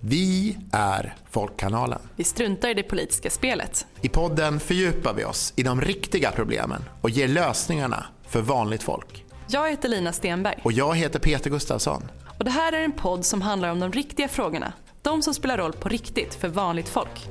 Vi 0.00 0.58
är 0.72 1.14
Folkkanalen. 1.30 1.98
Vi 2.16 2.24
struntar 2.24 2.68
i 2.68 2.74
det 2.74 2.82
politiska 2.82 3.30
spelet. 3.30 3.86
I 4.00 4.08
podden 4.08 4.60
fördjupar 4.60 5.14
vi 5.14 5.24
oss 5.24 5.52
i 5.56 5.62
de 5.62 5.80
riktiga 5.80 6.30
problemen 6.30 6.84
och 7.00 7.10
ger 7.10 7.28
lösningarna 7.28 8.06
för 8.28 8.40
vanligt 8.40 8.82
folk. 8.82 9.24
Jag 9.48 9.70
heter 9.70 9.88
Lina 9.88 10.12
Stenberg. 10.12 10.60
Och 10.62 10.72
jag 10.72 10.96
heter 10.96 11.18
Peter 11.18 11.50
Gustafsson. 11.50 12.02
Och 12.38 12.44
det 12.44 12.50
här 12.50 12.72
är 12.72 12.84
en 12.84 12.92
podd 12.92 13.24
som 13.24 13.42
handlar 13.42 13.70
om 13.70 13.80
de 13.80 13.92
riktiga 13.92 14.28
frågorna. 14.28 14.72
De 15.02 15.22
som 15.22 15.34
spelar 15.34 15.58
roll 15.58 15.72
på 15.72 15.88
riktigt 15.88 16.34
för 16.34 16.48
vanligt 16.48 16.88
folk. 16.88 17.28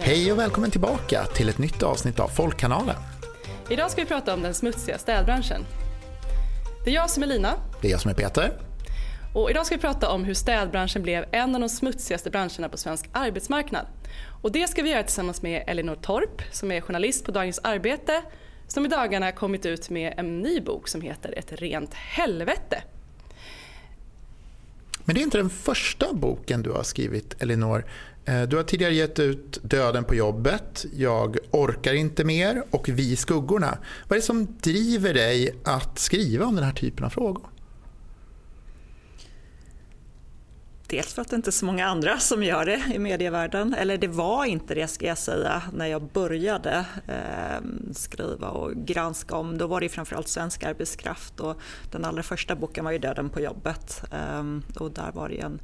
Hej 0.00 0.32
och 0.32 0.38
välkommen 0.38 0.70
tillbaka 0.70 1.24
till 1.24 1.48
ett 1.48 1.58
nytt 1.58 1.82
avsnitt 1.82 2.20
av 2.20 2.28
Folkkanalen. 2.28 2.96
Idag 3.72 3.90
ska 3.90 4.00
vi 4.00 4.06
prata 4.06 4.34
om 4.34 4.42
den 4.42 4.54
smutsiga 4.54 4.98
städbranschen. 4.98 5.64
Det 6.84 6.90
är 6.90 6.94
jag 6.94 7.10
som 7.10 7.22
är 7.22 7.26
Lina. 7.26 7.54
Det 7.80 7.88
är 7.88 7.92
jag 7.92 8.00
som 8.00 8.10
är 8.10 8.14
Peter. 8.14 8.52
Och 9.34 9.50
idag 9.50 9.66
ska 9.66 9.74
vi 9.74 9.80
prata 9.80 10.10
om 10.10 10.24
hur 10.24 10.34
städbranschen 10.34 11.02
blev 11.02 11.24
en 11.30 11.54
av 11.54 11.60
de 11.60 11.68
smutsigaste 11.68 12.30
branscherna 12.30 12.68
på 12.68 12.76
svensk 12.76 13.08
arbetsmarknad. 13.12 13.86
Och 14.42 14.52
det 14.52 14.68
ska 14.68 14.82
vi 14.82 14.90
göra 14.90 15.02
tillsammans 15.02 15.42
med 15.42 15.64
Elinor 15.66 15.94
Torp 15.94 16.42
som 16.52 16.72
är 16.72 16.80
journalist 16.80 17.24
på 17.24 17.32
Dagens 17.32 17.60
Arbete 17.62 18.22
som 18.68 18.86
i 18.86 18.88
dagarna 18.88 19.32
kommit 19.32 19.66
ut 19.66 19.90
med 19.90 20.14
en 20.16 20.38
ny 20.40 20.60
bok 20.60 20.88
som 20.88 21.00
heter 21.00 21.34
Ett 21.38 21.52
rent 21.52 21.94
helvete. 21.94 22.82
Men 25.04 25.14
det 25.14 25.20
är 25.20 25.22
inte 25.22 25.38
den 25.38 25.50
första 25.50 26.12
boken 26.12 26.62
du 26.62 26.70
har 26.70 26.82
skrivit, 26.82 27.42
Elinor. 27.42 27.84
Eh, 28.30 28.42
du 28.42 28.56
har 28.56 28.62
tidigare 28.62 28.94
gett 28.94 29.18
ut 29.18 29.58
Döden 29.62 30.04
på 30.04 30.14
jobbet, 30.14 30.86
Jag 30.92 31.36
orkar 31.50 31.94
inte 31.94 32.24
mer 32.24 32.62
och 32.70 32.88
Vi 32.88 33.16
skuggorna. 33.16 33.78
Vad 34.08 34.16
är 34.16 34.20
det 34.20 34.26
som 34.26 34.56
driver 34.60 35.14
dig 35.14 35.54
att 35.64 35.98
skriva 35.98 36.46
om 36.46 36.54
den 36.54 36.64
här 36.64 36.72
typen 36.72 37.04
av 37.04 37.10
frågor? 37.10 37.46
Dels 40.86 41.14
för 41.14 41.22
att 41.22 41.30
det 41.30 41.36
inte 41.36 41.50
är 41.50 41.52
så 41.52 41.64
många 41.64 41.86
andra 41.86 42.18
som 42.18 42.42
gör 42.42 42.64
det 42.64 42.82
i 42.94 42.98
medievärlden. 42.98 43.74
Eller 43.74 43.98
det 43.98 44.08
var 44.08 44.44
inte 44.44 44.74
det 44.74 44.88
ska 44.88 45.06
jag 45.06 45.18
säga 45.18 45.62
när 45.72 45.86
jag 45.86 46.02
började 46.02 46.84
eh, 47.06 47.92
skriva 47.92 48.48
och 48.48 48.72
granska 48.74 49.36
om. 49.36 49.58
Då 49.58 49.66
var 49.66 49.80
det 49.80 49.88
framförallt 49.88 50.28
svensk 50.28 50.64
arbetskraft 50.64 51.40
och 51.40 51.60
den 51.90 52.04
allra 52.04 52.22
första 52.22 52.56
boken 52.56 52.84
var 52.84 52.92
ju 52.92 52.98
Döden 52.98 53.30
på 53.30 53.40
jobbet. 53.40 54.02
Eh, 54.12 54.44
och 54.82 54.90
där 54.90 55.12
var 55.12 55.28
det 55.28 55.40
en 55.40 55.60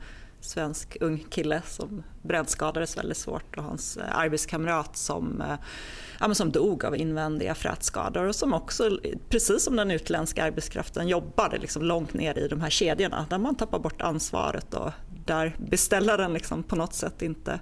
svensk 0.46 0.96
ung 1.00 1.24
kille 1.30 1.62
som 1.66 2.02
brännskadades 2.22 2.96
väldigt 2.96 3.16
svårt 3.16 3.56
och 3.56 3.62
hans 3.62 3.96
eh, 3.96 4.18
arbetskamrat 4.18 4.96
som, 4.96 5.40
eh, 5.40 5.56
ja, 6.20 6.34
som 6.34 6.52
dog 6.52 6.84
av 6.84 6.96
invändiga 6.96 7.54
frätskador 7.54 8.24
och 8.24 8.34
som 8.34 8.54
också, 8.54 8.98
precis 9.28 9.64
som 9.64 9.76
den 9.76 9.90
utländska 9.90 10.44
arbetskraften, 10.44 11.08
jobbade 11.08 11.58
liksom 11.58 11.82
långt 11.82 12.14
ner 12.14 12.38
i 12.38 12.48
de 12.48 12.60
här 12.60 12.70
kedjorna 12.70 13.26
där 13.30 13.38
man 13.38 13.54
tappar 13.54 13.78
bort 13.78 14.02
ansvaret 14.02 14.74
och 14.74 14.90
där 15.26 15.56
beställaren 15.58 16.32
liksom 16.32 16.62
på 16.62 16.76
något 16.76 16.94
sätt 16.94 17.22
inte 17.22 17.60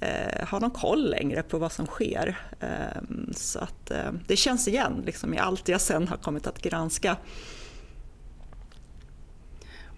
eh, 0.00 0.46
har 0.46 0.60
någon 0.60 0.70
koll 0.70 1.10
längre 1.10 1.42
på 1.42 1.58
vad 1.58 1.72
som 1.72 1.86
sker. 1.86 2.38
Eh, 2.60 3.02
så 3.34 3.58
att, 3.58 3.90
eh, 3.90 4.12
det 4.26 4.36
känns 4.36 4.68
igen 4.68 5.02
liksom, 5.06 5.34
i 5.34 5.38
allt 5.38 5.68
jag 5.68 5.80
sen 5.80 6.08
har 6.08 6.16
kommit 6.16 6.46
att 6.46 6.62
granska. 6.62 7.16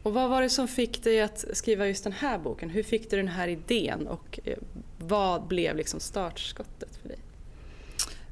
Och 0.03 0.15
vad 0.15 0.31
var 0.31 0.43
det 0.43 0.51
som 0.51 0.69
fick 0.69 1.05
dig 1.05 1.21
att 1.21 1.45
skriva 1.53 1.87
just 1.87 2.05
den 2.05 2.13
här 2.13 2.39
boken? 2.39 2.71
Hur 2.71 2.83
fick 2.83 3.11
du 3.11 3.17
den 3.17 3.29
här 3.29 3.49
idén 3.49 4.07
och 4.07 4.41
eh, 4.45 4.59
vad 4.99 5.47
blev 5.47 5.77
liksom 5.77 6.01
startskottet 6.01 6.97
för 7.03 7.09
dig? 7.09 7.19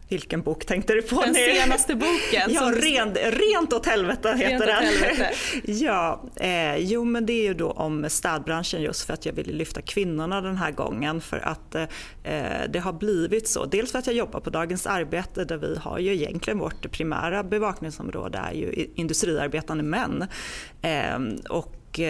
Vilken 0.09 0.43
bok 0.43 0.67
tänkte 0.67 0.95
du 0.95 1.03
på 1.03 1.21
den 1.21 1.33
nu? 1.33 1.47
Den 1.47 1.57
senaste 1.57 1.95
boken. 1.95 2.49
ja, 2.49 2.73
rent, 2.75 3.17
rent 3.17 3.73
åt 3.73 3.87
helvete 3.87 4.35
heter 4.39 4.67
den. 4.67 4.85
Helvete. 4.85 5.33
ja, 5.73 6.23
eh, 6.37 6.77
jo 6.77 7.05
men 7.05 7.27
det 7.27 7.33
är 7.33 7.43
ju 7.43 7.55
då 7.55 7.71
om 7.71 8.11
städbranschen 8.11 8.83
just 8.83 9.07
för 9.07 9.15
att 9.15 9.27
jag 9.27 9.33
ville 9.33 9.53
lyfta 9.53 9.83
kvinnorna 9.83 10.41
den 10.41 10.57
här 10.57 10.71
gången 10.71 11.21
för 11.21 11.39
att 11.39 11.75
eh, 11.75 11.85
det 12.69 12.79
har 12.79 12.93
blivit 12.93 13.49
så. 13.49 13.65
Dels 13.65 13.93
för 13.93 13.99
att 13.99 14.07
jag 14.07 14.17
jobbar 14.17 14.41
på 14.41 14.51
Dagens 14.51 14.87
Arbete 14.87 15.45
där 15.45 15.57
vi 15.57 15.77
har 15.77 15.99
ju 15.99 16.15
egentligen 16.15 16.59
vårt 16.59 16.91
primära 16.91 17.43
bevakningsområde 17.43 18.39
är 18.39 18.53
ju 18.53 18.87
industriarbetande 18.95 19.85
män. 19.85 20.25
Eh, 20.83 21.19
och 21.49 22.01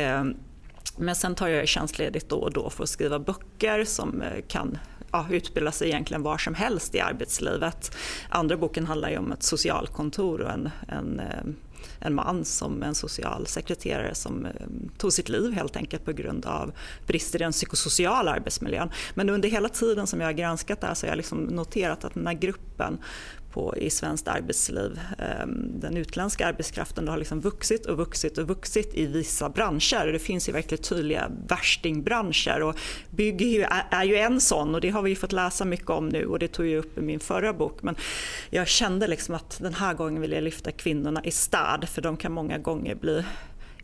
men 0.99 1.15
sen 1.15 1.35
tar 1.35 1.49
jag 1.49 1.69
tjänstledigt 1.69 2.29
då 2.29 2.37
och 2.37 2.53
då 2.53 2.71
för 2.71 2.83
att 2.83 2.89
skriva 2.89 3.19
böcker 3.19 3.85
som 3.85 4.23
eh, 4.23 4.43
kan 4.49 4.79
ja, 5.17 5.35
utbilda 5.37 5.73
sig 5.73 5.89
egentligen 5.89 6.23
var 6.23 6.39
som 6.39 6.55
helst 6.55 6.95
i 6.95 7.01
arbetslivet. 7.01 7.97
Andra 8.29 8.57
boken 8.57 8.87
handlar 8.87 9.11
ju 9.11 9.19
om 9.19 9.33
ett 9.33 9.43
socialkontor 9.43 10.41
och 10.41 10.51
en, 10.51 10.71
en 10.89 11.21
eh, 11.21 11.45
en 11.99 12.15
man 12.15 12.45
som 12.45 12.83
en 12.83 12.95
socialsekreterare 12.95 14.15
som 14.15 14.47
eh, 14.47 14.53
tog 14.99 15.13
sitt 15.13 15.29
liv 15.29 15.53
helt 15.53 15.77
enkelt 15.77 16.05
på 16.05 16.13
grund 16.13 16.47
av 16.47 16.73
brister 17.07 17.39
i 17.39 17.43
den 17.43 17.53
psykosociala 17.53 18.33
arbetsmiljön. 18.33 18.91
Men 19.15 19.31
under 19.31 19.49
hela 19.49 19.69
tiden 19.69 20.07
som 20.07 20.21
jag 20.21 20.29
har 20.29 20.33
granskat 20.33 20.81
det 20.81 20.87
här 20.87 20.95
så 20.95 21.07
har 21.07 21.11
jag 21.11 21.17
liksom 21.17 21.39
noterat 21.39 22.05
att 22.05 22.15
den 22.15 22.27
här 22.27 22.35
gruppen 22.35 22.99
på 23.57 23.77
i 23.77 23.91
svenskt 23.91 24.29
arbetsliv. 24.29 25.01
Ehm, 25.19 25.81
den 25.81 25.97
utländska 25.97 26.47
arbetskraften 26.47 27.09
har 27.09 27.17
liksom 27.17 27.41
vuxit 27.41 27.87
och 27.87 27.97
vuxit 27.97 28.39
och 28.39 28.49
vuxit 28.49 28.95
i 28.95 29.07
vissa 29.07 29.49
branscher. 29.49 30.13
Det 30.13 30.19
finns 30.19 30.49
ju 30.49 30.53
verkligen 30.53 30.83
tydliga 30.83 31.31
värstingbranscher 31.49 32.63
och 32.63 32.77
bygg 33.11 33.67
är 33.91 34.05
ju 34.05 34.17
en 34.17 34.41
sån 34.41 34.75
och 34.75 34.81
det 34.81 34.91
har 34.91 35.03
vi 35.03 35.17
fått 35.17 35.33
läsa 35.33 35.65
mycket 35.65 35.91
om 35.91 36.09
nu 36.09 36.27
och 36.27 36.39
det 36.39 36.49
tog 36.49 36.67
jag 36.67 36.79
upp 36.79 36.99
i 36.99 37.01
min 37.01 37.21
förra 37.21 37.53
bok. 37.53 37.83
Men 37.83 37.97
jag 38.51 38.69
kände 38.69 39.07
liksom 39.07 39.35
att 39.35 39.59
den 39.63 39.75
här 39.75 39.95
gången 39.95 40.21
vill 40.21 40.33
jag 40.33 40.43
lyfta 40.43 40.71
kvinnorna 40.71 41.25
i 41.25 41.31
stad 41.31 41.89
för 41.89 42.03
de 42.03 42.17
kan 42.17 42.33
många 42.33 42.59
gånger 42.59 42.95
bli 42.95 43.25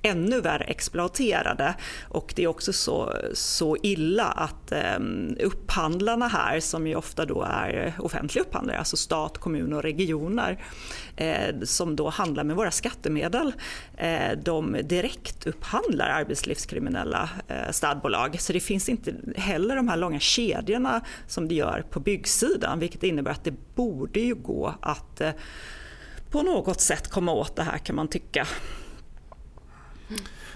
ännu 0.03 0.41
värre 0.41 0.65
exploaterade. 0.65 1.75
Och 2.09 2.33
det 2.37 2.43
är 2.43 2.47
också 2.47 2.73
så, 2.73 3.13
så 3.35 3.77
illa 3.83 4.25
att 4.25 4.73
eh, 4.73 4.99
upphandlarna 5.41 6.29
här, 6.29 6.61
som 6.61 6.87
ju 6.87 6.95
ofta 6.95 7.25
då 7.25 7.43
är 7.43 7.95
offentliga 7.99 8.45
upphandlare, 8.45 8.79
alltså 8.79 8.97
stat, 8.97 9.39
kommun 9.39 9.73
och 9.73 9.83
regioner, 9.83 10.65
eh, 11.17 11.61
som 11.63 11.97
då 11.97 12.09
handlar 12.09 12.45
med 12.45 12.57
våra 12.57 12.71
skattemedel, 12.71 13.53
eh, 13.97 14.39
de 14.45 14.77
direkt 14.85 15.47
upphandlar 15.47 16.09
arbetslivskriminella 16.09 17.31
eh, 17.49 17.71
städbolag. 17.71 18.41
Så 18.41 18.53
det 18.53 18.61
finns 18.61 18.89
inte 18.89 19.15
heller 19.37 19.77
de 19.77 19.89
här 19.89 19.97
långa 19.97 20.21
kedjorna 20.21 21.01
som 21.27 21.49
det 21.49 21.55
gör 21.55 21.85
på 21.91 22.01
byggsidan, 22.01 22.79
vilket 22.79 23.03
innebär 23.03 23.31
att 23.31 23.45
det 23.45 23.75
borde 23.75 24.21
ju 24.21 24.35
gå 24.35 24.75
att 24.81 25.21
eh, 25.21 25.31
på 26.31 26.43
något 26.43 26.81
sätt 26.81 27.09
komma 27.09 27.33
åt 27.33 27.57
det 27.57 27.63
här 27.63 27.79
kan 27.79 27.97
man 27.97 28.09
tycka. 28.09 28.47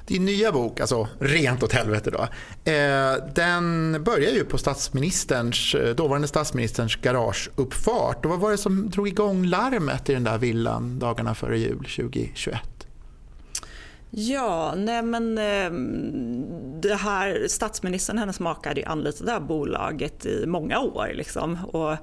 Din 0.06 0.24
nya 0.24 0.52
bok, 0.52 0.80
alltså 0.80 1.08
Rent 1.18 1.62
åt 1.62 1.72
helvete 1.72 2.10
då, 2.10 2.28
eh, 2.72 3.14
den 3.34 3.96
börjar 4.04 4.30
ju 4.30 4.44
på 4.44 4.58
statsministerns, 4.58 5.74
eh, 5.74 5.94
dåvarande 5.94 6.28
statsministerns 6.28 6.96
garageuppfart. 6.96 8.24
Och 8.24 8.30
vad 8.30 8.40
var 8.40 8.50
det 8.50 8.58
som 8.58 8.90
drog 8.90 9.08
igång 9.08 9.44
larmet 9.44 10.08
i 10.10 10.12
den 10.12 10.24
där 10.24 10.38
villan 10.38 10.98
dagarna 10.98 11.34
före 11.34 11.58
jul 11.58 11.84
2021? 11.96 12.86
Ja, 14.10 14.74
nej 14.76 15.02
men 15.02 15.38
eh, 15.38 15.70
det 16.80 16.94
här, 16.94 17.46
statsministern 17.48 18.16
och 18.16 18.20
hennes 18.20 18.40
maka 18.40 18.70
hade 18.70 18.86
anlitat 18.86 19.26
det 19.26 19.32
här 19.32 19.40
bolaget 19.40 20.26
i 20.26 20.46
många 20.46 20.80
år. 20.80 21.10
Liksom. 21.14 21.64
Och 21.64 21.96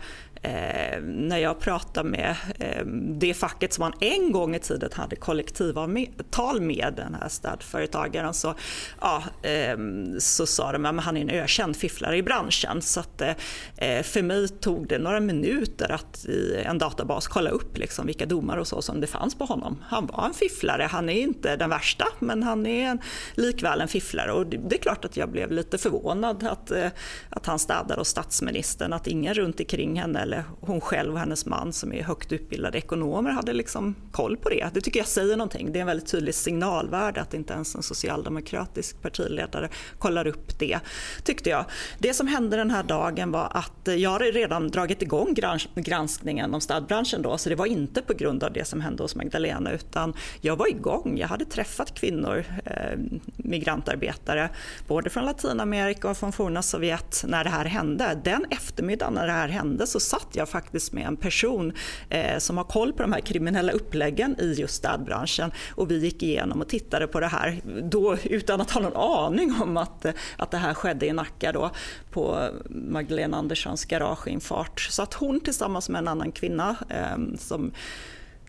Eh, 0.44 1.02
när 1.02 1.38
jag 1.38 1.60
pratar 1.60 2.04
med 2.04 2.36
eh, 2.60 2.86
det 3.20 3.34
facket 3.34 3.74
som 3.74 3.82
man 3.82 3.94
en 4.00 4.32
gång 4.32 4.56
i 4.56 4.60
tiden 4.60 4.90
hade 4.94 5.16
kollektivavtal 5.16 6.62
med, 6.62 6.94
den 6.98 7.16
här 7.22 7.30
städföretagaren, 7.30 8.34
så, 8.34 8.54
ja, 9.02 9.24
eh, 9.42 9.78
så 10.20 10.46
sa 10.46 10.72
de 10.72 10.86
att 10.86 11.04
han 11.04 11.18
är 11.18 11.22
en 11.22 11.30
ökänd 11.30 11.76
fifflare 11.76 12.18
i 12.18 12.24
branschen. 12.24 12.82
Så 12.82 13.00
att, 13.00 13.22
eh, 13.22 13.34
eh, 13.78 14.04
för 14.04 14.22
mig 14.22 14.48
tog 14.48 14.88
det 14.88 15.00
några 15.00 15.20
minuter 15.20 15.92
att 15.92 16.26
i 16.26 16.62
en 16.66 16.78
databas 16.78 17.28
kolla 17.28 17.50
upp 17.50 17.78
liksom, 17.78 18.06
vilka 18.06 18.26
domar 18.26 18.58
och 18.58 18.68
så 18.68 18.82
som 18.82 19.02
det 19.02 19.08
fanns 19.08 19.36
på 19.36 19.46
honom. 19.46 19.84
Han 19.88 20.06
var 20.06 20.26
en 20.26 20.34
fifflare, 20.34 20.84
han 20.84 21.10
är 21.10 21.22
inte 21.22 21.56
den 21.56 21.70
värsta 21.70 22.06
men 22.20 22.44
han 22.44 22.66
är 22.66 22.90
en, 22.90 23.02
likväl 23.36 23.82
en 23.82 23.88
fifflare. 23.88 24.32
Och 24.32 24.46
det, 24.46 24.58
det 24.58 24.76
är 24.76 24.82
klart 24.82 25.06
att 25.06 25.18
jag 25.18 25.30
blev 25.32 25.52
lite 25.52 25.78
förvånad 25.78 26.48
att, 26.48 26.72
eh, 26.72 26.88
att 27.30 27.46
han 27.46 27.60
städade 27.60 28.02
hos 28.02 28.08
statsministern, 28.08 28.94
att 28.94 29.08
ingen 29.08 29.34
runt 29.34 29.60
omkring 29.60 30.00
henne 30.00 30.26
eller 30.34 30.44
hon 30.62 30.82
själv 30.82 31.14
och 31.14 31.20
hennes 31.20 31.46
man 31.46 31.74
som 31.74 31.94
är 31.94 32.04
högt 32.04 32.32
utbildade 32.32 32.78
ekonomer 32.78 33.32
hade 33.32 33.54
liksom 33.54 33.96
koll 34.12 34.38
på 34.38 34.50
det. 34.50 34.70
Det 34.74 34.82
tycker 34.82 35.00
jag 35.00 35.08
säger 35.08 35.38
någonting. 35.38 35.72
Det 35.72 35.80
är 35.80 35.82
en 35.82 35.88
väldigt 35.88 36.12
tydlig 36.12 36.36
signalvärde 36.36 37.22
att 37.22 37.34
inte 37.34 37.54
ens 37.54 37.76
en 37.76 37.84
socialdemokratisk 37.84 39.02
partiledare 39.02 39.70
kollar 40.00 40.28
upp 40.28 40.60
det, 40.60 40.80
tyckte 41.24 41.50
jag. 41.50 41.66
Det 42.00 42.14
som 42.14 42.28
hände 42.28 42.58
den 42.58 42.72
här 42.72 42.84
dagen 42.84 43.32
var 43.32 43.52
att 43.54 43.88
jag 43.98 44.10
hade 44.10 44.26
redan 44.26 44.68
dragit 44.68 45.02
igång 45.02 45.36
granskningen 45.76 46.54
om 46.54 46.62
städbranschen 46.62 47.22
då, 47.22 47.38
så 47.38 47.50
det 47.50 47.56
var 47.56 47.66
inte 47.66 48.02
på 48.02 48.14
grund 48.14 48.44
av 48.44 48.54
det 48.54 48.66
som 48.66 48.82
hände 48.82 49.04
hos 49.04 49.16
Magdalena 49.16 49.72
utan 49.72 50.14
jag 50.42 50.56
var 50.56 50.68
igång. 50.68 51.18
Jag 51.18 51.28
hade 51.28 51.46
träffat 51.46 51.94
kvinnor, 51.94 52.46
eh, 52.66 53.00
migrantarbetare, 53.36 54.50
både 54.88 55.10
från 55.10 55.26
Latinamerika 55.26 56.10
och 56.10 56.18
från 56.18 56.32
forna 56.32 56.62
Sovjet 56.62 57.24
när 57.28 57.44
det 57.44 57.50
här 57.50 57.66
hände. 57.66 58.22
Den 58.24 58.46
eftermiddagen 58.50 59.14
när 59.14 59.28
det 59.28 59.34
här 59.34 59.48
hände 59.48 59.88
så 59.88 60.00
satt 60.00 60.23
jag 60.32 60.50
faktiskt 60.50 60.94
med 60.94 61.08
en 61.08 61.18
person 61.18 61.74
eh, 62.10 62.38
som 62.38 62.58
har 62.58 62.64
koll 62.64 62.94
på 62.94 63.02
de 63.02 63.14
här 63.14 63.20
kriminella 63.20 63.72
uppläggen 63.72 64.36
i 64.40 64.54
just 64.54 64.76
städbranschen 64.76 65.52
och 65.76 65.92
vi 65.92 66.00
gick 66.00 66.24
igenom 66.24 66.62
och 66.62 66.68
tittade 66.68 67.08
på 67.08 67.20
det 67.20 67.28
här 67.28 67.62
då 67.84 68.18
utan 68.24 68.62
att 68.62 68.72
ha 68.72 68.82
någon 68.82 68.96
aning 68.96 69.62
om 69.62 69.78
att, 69.78 70.06
att 70.38 70.52
det 70.52 70.58
här 70.58 70.74
skedde 70.74 71.06
i 71.06 71.14
Nacka 71.14 71.52
då 71.52 71.72
på 72.12 72.50
Magdalena 72.70 73.38
Anderssons 73.38 73.86
garageinfart. 73.86 74.80
Så 74.80 75.02
att 75.02 75.14
hon 75.14 75.40
tillsammans 75.40 75.90
med 75.90 76.00
en 76.00 76.08
annan 76.08 76.32
kvinna 76.32 76.76
eh, 76.90 77.38
som 77.38 77.72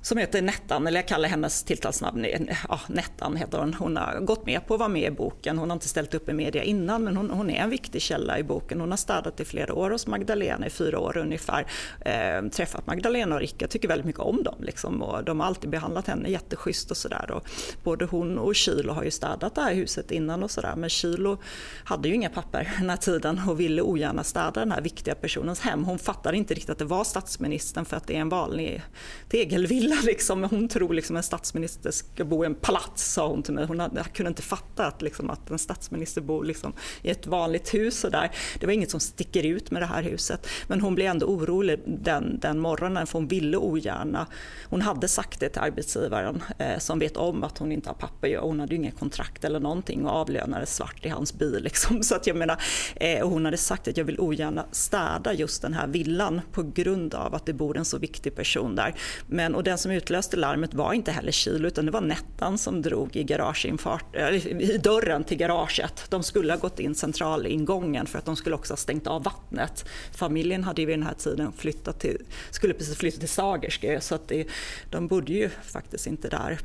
som 0.05 0.19
heter 0.19 0.43
Nettan, 0.43 0.87
eller 0.87 0.99
jag 0.99 1.09
kallar 1.09 1.29
hennes 1.29 1.63
tilltalsnamn 1.63 2.25
eh, 2.25 2.41
ja, 2.69 2.81
Nettan. 2.89 3.37
Heter 3.37 3.59
hon. 3.59 3.75
hon 3.75 3.97
har 3.97 4.21
gått 4.21 4.47
med 4.47 4.67
på 4.67 4.75
att 4.75 4.81
vara 4.81 4.89
med 4.89 5.03
i 5.03 5.11
boken. 5.11 5.59
Hon 5.59 5.71
har 5.71 5.75
inte 5.75 5.89
ställt 5.89 6.15
upp 6.15 6.29
i 6.29 6.33
media 6.33 6.63
innan 6.63 7.05
men 7.05 7.17
hon, 7.17 7.31
hon 7.31 7.51
är 7.51 7.63
en 7.63 7.71
viktig 7.71 8.03
källa 8.03 8.39
i 8.39 8.43
boken. 8.43 8.81
Hon 8.81 8.91
har 8.91 8.97
städat 8.97 9.41
i 9.41 9.45
flera 9.45 9.75
år 9.75 9.91
hos 9.91 10.07
Magdalena, 10.07 10.67
i 10.67 10.71
fyra 10.71 10.99
år 10.99 11.17
ungefär. 11.17 11.67
Eh, 12.01 12.49
träffat 12.49 12.87
Magdalena 12.87 13.35
och 13.35 13.41
Ricka, 13.41 13.69
tycker 13.69 13.89
väldigt 13.89 14.07
mycket 14.07 14.21
om 14.21 14.43
dem. 14.43 14.55
Liksom. 14.61 15.03
Och 15.03 15.25
de 15.25 15.41
har 15.41 15.47
alltid 15.47 15.71
behandlat 15.71 16.07
henne 16.07 16.29
jätteschysst 16.29 16.91
och 16.91 16.97
sådär. 16.97 17.41
Både 17.83 18.05
hon 18.05 18.39
och 18.39 18.55
Kilo 18.55 18.93
har 18.93 19.05
ju 19.05 19.11
städat 19.11 19.55
det 19.55 19.61
här 19.61 19.75
huset 19.75 20.11
innan 20.11 20.43
och 20.43 20.51
sådär. 20.51 20.75
Men 20.77 20.91
Kilo 20.91 21.39
hade 21.85 22.09
ju 22.09 22.15
inga 22.15 22.31
papper 22.31 22.75
den 22.79 22.91
här 22.91 22.97
tiden 22.97 23.41
och 23.49 23.61
ville 23.61 23.83
ogärna 23.83 24.25
städa 24.25 24.61
den 24.61 24.73
här 24.73 24.81
viktiga 24.81 25.15
personens 25.15 25.61
hem. 25.61 25.85
Hon 25.85 25.99
fattade 25.99 26.37
inte 26.37 26.55
riktigt 26.55 26.71
att 26.71 26.79
det 26.79 26.85
var 26.85 27.05
statsministern 27.05 27.85
för 27.85 27.97
att 27.97 28.07
det 28.07 28.17
är 28.17 28.21
en 28.21 28.29
vanlig 28.29 28.83
tegelvilla 29.29 29.94
Liksom, 30.03 30.45
hon 30.45 30.69
tror 30.69 30.95
liksom 30.95 31.17
en 31.17 31.23
statsminister 31.23 31.91
ska 31.91 32.25
bo 32.25 32.45
i 32.45 32.47
en 32.47 32.55
palats, 32.55 33.13
sa 33.13 33.29
hon 33.29 33.43
till 33.43 33.55
mig. 33.55 33.67
Hon 33.67 33.81
hade, 33.81 34.05
kunde 34.05 34.29
inte 34.29 34.43
fatta 34.43 34.87
att, 34.87 35.03
liksom, 35.03 35.31
att 35.31 35.51
en 35.51 35.59
statsminister 35.59 36.21
bor 36.21 36.45
liksom, 36.45 36.73
i 37.03 37.11
ett 37.11 37.27
vanligt 37.27 37.75
hus. 37.75 38.05
Och 38.05 38.11
där. 38.11 38.31
Det 38.61 38.67
var 38.67 38.73
inget 38.73 38.91
som 38.91 39.01
sticker 39.01 39.43
ut 39.43 39.71
med 39.71 39.83
det 39.83 39.87
här 39.87 40.03
huset. 40.03 40.47
Men 40.67 40.81
hon 40.81 40.95
blev 40.95 41.11
ändå 41.11 41.27
orolig 41.27 41.81
den, 41.87 42.39
den 42.41 42.59
morgonen 42.59 43.07
för 43.07 43.19
hon 43.19 43.29
ville 43.29 43.57
ogärna. 43.57 44.27
Hon 44.65 44.81
hade 44.81 45.09
sagt 45.09 45.41
det 45.41 45.49
till 45.49 45.61
arbetsgivaren 45.61 46.43
eh, 46.59 46.79
som 46.79 46.99
vet 46.99 47.17
om 47.17 47.45
att 47.45 47.59
hon 47.59 47.73
inte 47.73 47.89
har 47.89 47.95
papper. 47.95 48.39
Hon 48.39 48.61
hade 48.61 48.75
ju 48.75 48.81
inget 48.81 48.99
kontrakt 48.99 49.45
eller 49.45 49.61
någonting 49.61 50.07
och 50.07 50.13
avlönades 50.13 50.77
svart 50.77 51.07
i 51.07 51.09
hans 51.09 51.35
bil. 51.35 51.61
Liksom. 51.63 52.03
Så 52.03 52.15
att 52.15 52.27
jag 52.27 52.37
menar, 52.37 52.63
eh, 52.97 53.29
hon 53.29 53.45
hade 53.45 53.57
sagt 53.57 53.89
att 53.89 53.97
jag 53.97 54.05
vill 54.05 54.21
ogärna 54.21 54.67
städa 54.73 55.33
just 55.33 55.63
den 55.63 55.75
här 55.75 55.87
villan 55.87 56.41
på 56.53 56.63
grund 56.63 57.15
av 57.15 57.35
att 57.35 57.47
det 57.47 57.53
bor 57.53 57.77
en 57.77 57.85
så 57.85 57.99
viktig 57.99 58.37
person 58.37 58.77
där. 58.77 58.95
Men, 59.27 59.55
och 59.55 59.63
den 59.65 59.79
som 59.85 59.93
utlöste 59.93 60.37
larmet 60.37 60.75
var 60.75 60.93
inte 60.93 61.11
heller 61.11 61.33
Kilo 61.33 61.69
utan 61.69 61.87
det 61.87 61.93
var 61.93 62.01
Nettan 62.01 62.59
som 62.59 62.83
drog 62.83 63.17
i, 63.17 63.25
garageinfart, 63.25 64.17
i 64.45 64.79
dörren 64.79 65.25
till 65.25 65.37
garaget. 65.37 66.05
De 66.11 66.23
skulle 66.23 66.53
ha 66.53 66.59
gått 66.59 66.81
in 66.81 66.95
centralingången 66.95 68.07
för 68.07 68.19
att 68.19 68.25
de 68.25 68.37
skulle 68.37 68.55
också 68.55 68.73
ha 68.73 68.77
stängt 68.77 69.07
av 69.07 69.23
vattnet. 69.23 69.85
Familjen 70.13 70.65
hade 70.65 70.83
ju 70.83 70.87
vid 70.87 70.99
den 70.99 71.07
här 71.07 71.15
tiden 71.15 71.53
flyttat 71.53 72.01
till, 72.01 72.23
skulle 72.51 72.75
precis 72.75 72.97
flytta 72.97 73.19
till 73.19 73.29
Sagerska 73.29 74.01
så 74.01 74.15
att 74.15 74.29
det, 74.29 74.47
de 74.91 75.09
bodde 75.09 75.33
ju 75.33 75.51
faktiskt 75.63 76.07
inte 76.07 76.29
där 76.29 76.59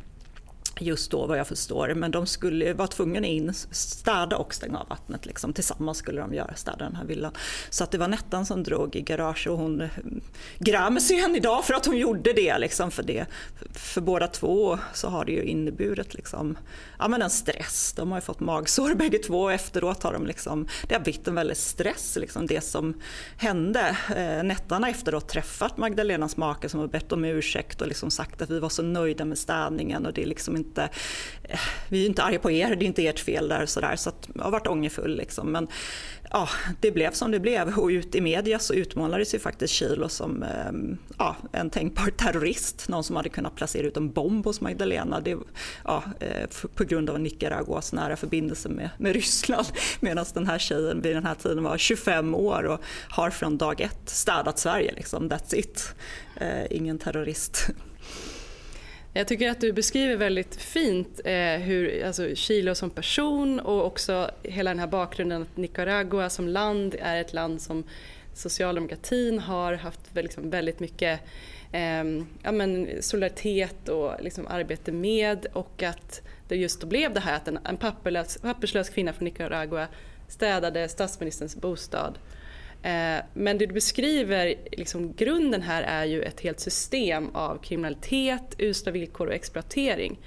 just 0.82 1.12
då 1.12 1.26
vad 1.26 1.40
jag 1.40 1.48
förstår. 1.48 1.94
Men 1.94 2.12
de 2.12 2.26
skulle 2.26 2.74
vara 2.74 2.88
tvungna 2.88 3.28
in, 3.28 3.54
städa 3.72 4.38
och 4.38 4.54
stänga 4.54 4.80
av 4.80 4.88
vattnet. 4.88 5.26
Liksom. 5.26 5.54
Tillsammans 5.54 5.98
skulle 5.98 6.22
de 6.22 6.34
göra 6.34 6.56
städa 6.56 6.78
den 6.78 6.96
här 6.96 7.06
villan. 7.06 7.32
Så 7.70 7.84
att 7.84 7.92
det 7.92 7.98
var 7.98 8.08
Nettan 8.08 8.46
som 8.46 8.64
drog 8.64 8.96
i 8.96 9.02
garage 9.02 9.48
och 9.48 9.58
hon 9.58 9.82
mm, 9.82 10.22
grämer 10.58 11.00
sig 11.00 11.20
än 11.20 11.36
idag 11.36 11.66
för 11.66 11.74
att 11.74 11.86
hon 11.86 11.98
gjorde 11.98 12.34
det. 12.34 12.58
Liksom, 12.58 12.92
för 12.92 13.04
det. 13.04 13.26
För 13.74 14.02
båda 14.02 14.28
två 14.28 14.80
så 14.94 15.08
har 15.08 15.26
det 15.26 15.32
ju 15.32 15.44
inneburit 15.44 16.14
liksom, 16.14 16.58
ja, 17.00 17.08
men 17.08 17.22
en 17.22 17.30
stress. 17.30 17.94
De 17.96 18.12
har 18.12 18.18
ju 18.18 18.22
fått 18.22 18.40
magsår 18.40 18.94
bägge 18.96 19.18
två 19.18 19.42
och 19.42 19.54
efteråt 19.54 20.04
har 20.04 20.14
de 20.14 20.28
liksom, 20.28 20.68
det 20.88 20.96
har 20.96 21.02
blivit 21.02 21.28
en 21.28 21.36
väldig 21.36 21.58
stress. 21.58 22.18
Liksom, 22.22 22.48
det 22.48 22.62
som 22.62 22.94
hände. 23.38 23.98
Eh, 24.16 24.44
Nettan 24.44 24.84
har 24.84 24.90
efteråt 24.90 25.30
träffat 25.30 25.78
Magdalenas 25.78 26.38
make 26.38 26.70
som 26.70 26.80
har 26.80 26.88
bett 26.88 27.12
om 27.12 27.26
ursäkt 27.26 27.82
och 27.82 27.88
liksom 27.88 28.12
sagt 28.12 28.42
att 28.42 28.50
vi 28.50 28.60
var 28.60 28.70
så 28.70 28.82
nöjda 28.82 29.26
med 29.26 29.38
städningen 29.38 30.06
och 30.06 30.14
det 30.14 30.22
är 30.22 30.26
liksom 30.26 30.56
inte 30.56 30.69
inte, 30.70 30.90
eh, 31.44 31.60
vi 31.90 32.02
är 32.02 32.06
inte 32.06 32.24
arga 32.24 32.40
på 32.40 32.52
er, 32.52 32.76
det 32.76 32.86
är 32.86 32.88
inte 32.88 33.08
ert 33.08 33.20
fel 33.20 33.48
där 33.48 33.66
så 33.66 33.80
där. 33.80 33.96
Så 33.96 34.10
att 34.10 34.30
jag 34.36 34.44
har 34.44 34.52
varit 34.52 34.68
ångerfull 34.68 35.18
liksom. 35.18 35.52
Men 35.52 35.68
ja, 36.30 36.50
det 36.80 36.92
blev 36.92 37.12
som 37.12 37.32
det 37.32 37.40
blev 37.40 37.78
och 37.78 37.88
ut 37.88 38.16
i 38.16 38.22
media 38.22 38.60
så 38.60 38.74
utmålades 38.74 39.36
ju 39.36 39.40
faktiskt 39.40 39.74
Kilo 39.74 40.10
som 40.10 40.44
ehm, 40.44 40.98
ja, 41.18 41.36
en 41.52 41.70
tänkbar 41.70 42.10
terrorist. 42.10 42.90
Någon 42.90 43.04
som 43.04 43.16
hade 43.16 43.30
kunnat 43.30 43.56
placera 43.56 43.88
ut 43.88 43.98
en 43.98 44.12
bomb 44.12 44.46
hos 44.46 44.62
Magdalena 44.62 45.20
det, 45.20 45.38
ja, 45.84 46.04
eh, 46.20 46.50
på 46.76 46.84
grund 46.84 47.10
av 47.10 47.20
Nicaraguas 47.20 47.94
nära 47.94 48.16
förbindelse 48.16 48.70
med, 48.70 48.90
med 48.98 49.14
Ryssland. 49.14 49.68
Medan 50.00 50.26
den 50.34 50.48
här 50.48 50.60
tjejen 50.60 51.02
vid 51.02 51.16
den 51.16 51.26
här 51.26 51.36
tiden 51.36 51.64
var 51.64 51.78
25 51.78 52.36
år 52.36 52.64
och 52.64 52.82
har 53.10 53.30
från 53.30 53.58
dag 53.58 53.82
ett 53.82 54.10
städat 54.10 54.60
Sverige. 54.60 54.94
Liksom. 54.96 55.30
That's 55.30 55.56
it. 55.56 55.96
Eh, 56.36 56.66
ingen 56.70 56.98
terrorist. 56.98 57.70
Jag 59.20 59.28
tycker 59.28 59.50
att 59.50 59.62
du 59.62 59.74
beskriver 59.74 60.16
väldigt 60.16 60.56
fint 60.56 61.22
eh, 61.26 61.34
hur 61.60 62.06
alltså, 62.06 62.36
Chile 62.36 62.76
som 62.76 62.90
person 62.90 63.60
och 63.60 63.86
också 63.86 64.32
hela 64.44 64.72
den 64.72 64.80
här 64.80 64.88
bakgrunden 64.88 65.42
att 65.42 65.58
Nicaragua 65.58 66.30
som 66.30 66.48
land 66.48 66.96
är 67.00 67.22
ett 67.22 67.34
land 67.34 67.62
som 67.62 67.84
socialdemokratin 68.34 69.40
har 69.40 69.74
haft 69.74 70.00
liksom, 70.16 70.50
väldigt 70.50 70.80
mycket 70.80 71.20
eh, 71.72 72.04
ja, 72.44 72.52
men 72.52 72.90
solidaritet 73.00 73.90
och 73.90 74.24
liksom, 74.24 74.48
arbete 74.48 74.92
med 74.92 75.48
och 75.54 75.84
att 75.84 76.22
det 76.48 76.56
just 76.56 76.82
då 76.82 76.88
blev 76.88 77.14
det 77.14 77.20
här 77.20 77.36
att 77.36 77.48
en, 77.48 77.60
en 77.64 77.78
papperslös, 77.78 78.38
papperslös 78.38 78.90
kvinna 78.90 79.14
från 79.14 79.26
Nicaragua 79.26 79.88
städade 80.28 80.90
statsministerns 80.90 81.56
bostad. 81.56 82.18
Eh, 82.18 82.39
Eh, 82.84 83.24
men 83.34 83.58
det 83.58 83.66
du 83.66 83.74
beskriver, 83.74 84.56
liksom, 84.72 85.14
grunden 85.14 85.62
här 85.62 85.84
är 85.84 86.06
ju 86.06 86.24
ett 86.24 86.42
helt 86.42 86.60
system 86.60 87.36
av 87.36 87.58
kriminalitet, 87.58 88.56
usla 88.58 88.92
villkor 88.92 89.28
och 89.28 89.34
exploatering. 89.34 90.20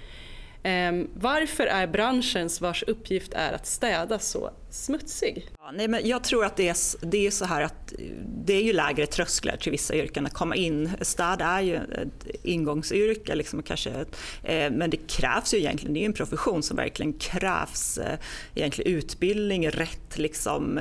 Ehm, 0.63 1.11
varför 1.15 1.67
är 1.67 1.87
branschens 1.87 2.61
vars 2.61 2.85
uppgift 2.87 3.35
är 3.35 3.53
att 3.53 3.67
städa 3.67 4.19
så 4.19 4.51
smutsig? 4.73 5.49
Ja, 5.59 5.71
nej, 5.75 5.89
men 5.89 6.09
jag 6.09 6.25
tror 6.25 6.45
att 6.45 6.57
det 6.57 6.69
är, 6.69 6.77
det 7.07 7.27
är 7.27 7.31
så 7.31 7.45
här 7.45 7.63
att 7.63 7.93
eh, 7.93 8.07
det 8.45 8.53
är 8.55 8.63
ju 8.63 8.73
lägre 8.73 9.07
trösklar 9.07 9.57
till 9.57 9.73
vissa 9.73 9.95
yrken 9.95 10.27
att 10.27 10.33
komma 10.33 10.57
in. 10.57 10.91
Städ 11.01 11.41
är 11.41 11.61
ju 11.61 11.77
ett 11.77 12.27
ingångsyrke, 12.43 13.35
liksom, 13.35 13.63
kanske, 13.63 13.91
eh, 14.43 14.71
men 14.71 14.91
det 14.91 14.97
krävs 14.97 15.55
ju 15.55 15.59
egentligen, 15.59 15.95
det 15.95 16.01
är 16.01 16.07
en 16.07 16.13
profession 16.13 16.63
som 16.63 16.77
verkligen 16.77 17.13
krävs 17.13 17.99
eh, 17.99 18.19
egentligen 18.55 18.97
utbildning, 18.97 19.71
rätt 19.71 20.19
liksom, 20.19 20.81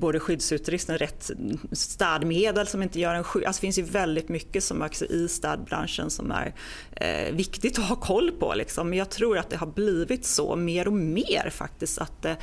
både 0.00 0.20
skyddsutrustning, 0.20 0.96
rätt 0.96 1.30
städmedel 1.72 2.66
som 2.66 2.82
inte 2.82 3.00
gör 3.00 3.14
en 3.14 3.24
sjuk... 3.24 3.44
Alltså 3.44 3.60
det 3.60 3.66
finns 3.66 3.78
ju 3.78 3.82
väldigt 3.82 4.28
mycket 4.28 4.64
som 4.64 4.82
också 4.82 5.04
i 5.04 5.28
städbranschen 5.28 6.10
som 6.10 6.30
är 6.30 6.54
eh, 6.96 7.34
viktigt 7.34 7.78
att 7.78 7.84
ha 7.84 7.96
koll 7.96 8.30
på. 8.30 8.54
Liksom. 8.54 8.88
Men 8.88 8.98
jag 8.98 9.10
tror 9.10 9.38
att 9.38 9.50
det 9.50 9.56
har 9.56 9.66
blivit 9.66 10.24
så 10.24 10.56
mer 10.56 10.86
och 10.86 10.92
mer 10.92 11.50
faktiskt 11.50 11.98
att, 11.98 12.24
eh, 12.24 12.34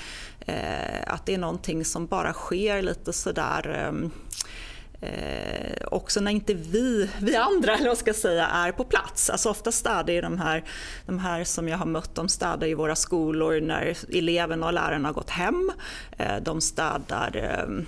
eh, 0.49 1.13
att 1.13 1.25
det 1.25 1.33
är 1.33 1.37
någonting 1.37 1.85
som 1.85 2.07
bara 2.07 2.33
sker 2.33 2.81
lite 2.81 3.13
sådär 3.13 3.85
eh, 3.85 4.09
Eh, 5.01 5.87
också 5.91 6.21
när 6.21 6.31
inte 6.31 6.53
vi, 6.53 7.09
vi 7.21 7.35
andra 7.35 7.75
eller 7.75 7.87
vad 7.87 7.97
ska 7.97 8.13
säga, 8.13 8.47
är 8.47 8.71
på 8.71 8.83
plats. 8.83 9.29
Alltså 9.29 9.49
ofta 9.49 9.71
städar 9.71 10.13
ju 10.13 10.21
de 10.21 10.37
här, 10.37 10.63
de 11.05 11.19
här 11.19 11.43
som 11.43 11.67
jag 11.67 11.77
har 11.77 11.85
mött, 11.85 12.15
de 12.15 12.29
städar 12.29 12.67
i 12.67 12.73
våra 12.73 12.95
skolor 12.95 13.61
när 13.61 13.97
eleverna 14.13 14.65
och 14.65 14.73
lärarna 14.73 15.07
har 15.07 15.13
gått 15.13 15.29
hem. 15.29 15.71
Eh, 16.17 16.35
de 16.41 16.61
städar 16.61 17.35
eh, 17.35 17.85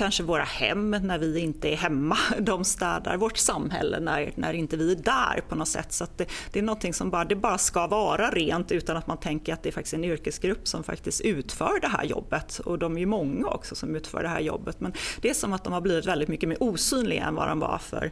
kanske 0.00 0.22
våra 0.22 0.44
hem 0.44 0.90
när 0.90 1.18
vi 1.18 1.40
inte 1.40 1.68
är 1.68 1.76
hemma. 1.76 2.16
De 2.38 2.64
städar 2.64 3.16
vårt 3.16 3.36
samhälle 3.36 4.00
när, 4.00 4.32
när 4.34 4.52
inte 4.52 4.76
vi 4.76 4.92
är 4.92 4.96
där 4.96 5.42
på 5.48 5.54
något 5.54 5.68
sätt. 5.68 5.92
Så 5.92 6.06
det, 6.16 6.28
det, 6.52 6.58
är 6.58 6.62
någonting 6.62 6.94
som 6.94 7.10
bara, 7.10 7.24
det 7.24 7.36
bara 7.36 7.58
ska 7.58 7.86
vara 7.86 8.30
rent 8.30 8.72
utan 8.72 8.96
att 8.96 9.06
man 9.06 9.18
tänker 9.18 9.52
att 9.52 9.62
det 9.62 9.68
är 9.68 9.72
faktiskt 9.72 9.94
en 9.94 10.04
yrkesgrupp 10.04 10.68
som 10.68 10.84
faktiskt 10.84 11.20
utför 11.20 11.80
det 11.80 11.88
här 11.88 12.04
jobbet. 12.04 12.58
Och 12.58 12.78
de 12.78 12.96
är 12.96 13.00
ju 13.00 13.06
många 13.06 13.46
också 13.46 13.74
som 13.74 13.96
utför 13.96 14.22
det 14.22 14.28
här 14.28 14.40
jobbet. 14.40 14.80
Men 14.80 14.92
det 15.20 15.30
är 15.30 15.34
som 15.34 15.52
att 15.52 15.64
de 15.64 15.72
har 15.72 15.80
blivit 15.80 16.06
väldigt 16.06 16.28
mycket 16.28 16.48
mer 16.48 16.62
osynliga 16.62 17.24
än 17.24 17.34
vad 17.34 17.48
de 17.48 17.60
var 17.60 17.78
för 17.78 18.10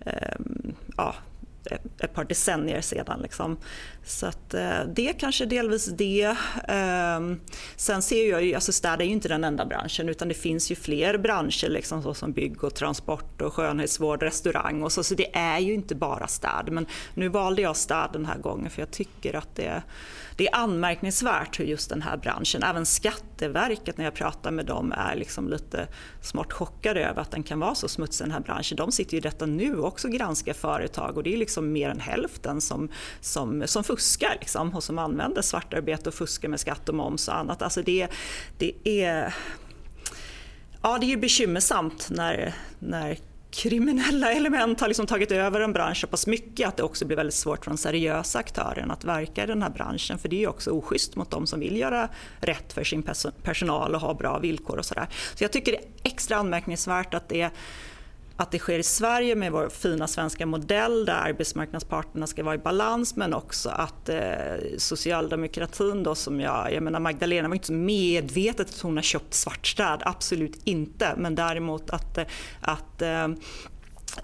eh, 0.00 0.36
ja, 0.96 1.14
ett 1.98 2.14
par 2.14 2.24
decennier 2.24 2.80
sedan. 2.80 3.20
Liksom. 3.22 3.56
Så 4.04 4.26
att, 4.26 4.54
eh, 4.54 4.80
det 4.94 5.12
kanske 5.12 5.46
delvis 5.46 5.86
det. 5.86 6.36
Ehm, 6.68 7.40
sen 7.76 8.02
ser 8.02 8.30
jag 8.30 8.44
ju, 8.44 8.54
alltså 8.54 8.72
städ 8.72 9.00
är 9.00 9.04
ju 9.04 9.10
inte 9.10 9.28
den 9.28 9.44
enda 9.44 9.66
branschen 9.66 10.08
utan 10.08 10.28
det 10.28 10.34
finns 10.34 10.70
ju 10.70 10.74
fler 10.74 11.18
branscher 11.18 11.68
liksom, 11.68 12.02
så 12.02 12.14
som 12.14 12.32
bygg 12.32 12.64
och 12.64 12.74
transport 12.74 13.42
och 13.42 13.54
skönhetsvård, 13.54 14.22
restaurang 14.22 14.82
och 14.82 14.92
så. 14.92 15.04
Så 15.04 15.14
det 15.14 15.36
är 15.36 15.58
ju 15.58 15.74
inte 15.74 15.94
bara 15.94 16.26
städ. 16.26 16.68
Men 16.72 16.86
nu 17.14 17.28
valde 17.28 17.62
jag 17.62 17.76
städ 17.76 18.08
den 18.12 18.26
här 18.26 18.38
gången 18.38 18.70
för 18.70 18.82
jag 18.82 18.90
tycker 18.90 19.36
att 19.36 19.56
det 19.56 19.82
det 20.36 20.48
är 20.48 20.56
anmärkningsvärt 20.56 21.60
hur 21.60 21.64
just 21.64 21.90
den 21.90 22.02
här 22.02 22.16
branschen, 22.16 22.62
även 22.62 22.86
Skatteverket 22.86 23.96
när 23.98 24.04
jag 24.04 24.14
pratar 24.14 24.50
med 24.50 24.66
dem 24.66 24.92
är 24.92 25.16
liksom 25.16 25.48
lite 25.48 25.88
smått 26.20 26.52
chockade 26.52 27.04
över 27.04 27.22
att 27.22 27.30
den 27.30 27.42
kan 27.42 27.60
vara 27.60 27.74
så 27.74 27.88
smutsig 27.88 28.26
den 28.26 28.32
här 28.32 28.40
branschen. 28.40 28.76
De 28.76 28.92
sitter 28.92 29.12
ju 29.12 29.18
i 29.18 29.20
detta 29.20 29.46
nu 29.46 29.78
också 29.78 30.08
och 30.08 30.14
granskar 30.14 30.52
företag 30.52 31.16
och 31.16 31.22
det 31.22 31.34
är 31.34 31.36
liksom 31.36 31.51
liksom 31.52 31.72
mer 31.72 31.90
än 31.90 32.00
hälften 32.00 32.60
som, 32.60 32.88
som, 33.20 33.62
som 33.66 33.84
fuskar 33.84 34.36
liksom, 34.40 34.74
och 34.74 34.84
som 34.84 34.98
använder 34.98 35.42
svartarbete 35.42 36.08
och 36.08 36.14
fuskar 36.14 36.48
med 36.48 36.60
skatt 36.60 36.88
och 36.88 36.94
moms 36.94 37.28
och 37.28 37.36
annat. 37.36 37.62
Alltså 37.62 37.82
det, 37.82 38.08
det 38.58 38.72
är 38.84 39.34
Ja, 40.82 40.98
det 40.98 41.06
är 41.06 41.08
ju 41.08 41.16
bekymmersamt 41.16 42.08
när, 42.10 42.54
när 42.78 43.18
kriminella 43.50 44.32
element 44.32 44.80
har 44.80 44.88
liksom 44.88 45.06
tagit 45.06 45.32
över 45.32 45.60
en 45.60 45.72
bransch 45.72 46.00
så 46.00 46.06
pass 46.06 46.26
mycket 46.26 46.68
att 46.68 46.76
det 46.76 46.82
också 46.82 47.06
blir 47.06 47.16
väldigt 47.16 47.34
svårt 47.34 47.64
för 47.64 47.70
de 47.70 47.78
seriösa 47.78 48.38
aktörerna 48.38 48.94
att 48.94 49.04
verka 49.04 49.44
i 49.44 49.46
den 49.46 49.62
här 49.62 49.70
branschen. 49.70 50.18
För 50.18 50.28
det 50.28 50.36
är 50.36 50.40
ju 50.40 50.46
också 50.46 50.70
oschysst 50.70 51.16
mot 51.16 51.30
de 51.30 51.46
som 51.46 51.60
vill 51.60 51.76
göra 51.76 52.08
rätt 52.40 52.72
för 52.72 52.84
sin 52.84 53.04
personal 53.42 53.94
och 53.94 54.00
ha 54.00 54.14
bra 54.14 54.38
villkor 54.38 54.78
och 54.78 54.84
sådär. 54.84 55.06
Så 55.34 55.44
jag 55.44 55.52
tycker 55.52 55.72
det 55.72 55.78
är 55.78 55.84
extra 56.02 56.36
anmärkningsvärt 56.36 57.14
att 57.14 57.28
det 57.28 57.50
att 58.42 58.50
det 58.50 58.58
sker 58.58 58.78
i 58.78 58.82
Sverige 58.82 59.34
med 59.34 59.52
vår 59.52 59.68
fina 59.68 60.06
svenska 60.06 60.46
modell 60.46 61.04
där 61.04 61.14
arbetsmarknadsparterna 61.14 62.26
ska 62.26 62.42
vara 62.44 62.54
i 62.54 62.58
balans 62.58 63.16
men 63.16 63.34
också 63.34 63.68
att 63.68 64.08
eh, 64.08 64.20
socialdemokratin 64.78 66.02
då 66.02 66.14
som 66.14 66.40
jag, 66.40 66.72
jag 66.72 66.82
menar 66.82 67.00
Magdalena 67.00 67.48
var 67.48 67.54
inte 67.54 67.66
så 67.66 67.72
medvetet 67.72 68.68
att 68.68 68.80
hon 68.80 68.96
har 68.96 69.02
köpt 69.02 69.34
svartstäd, 69.34 70.02
absolut 70.04 70.60
inte. 70.64 71.14
Men 71.16 71.34
däremot 71.34 71.90
att, 71.90 72.18
eh, 72.18 72.24
att 72.60 73.02
eh, 73.02 73.28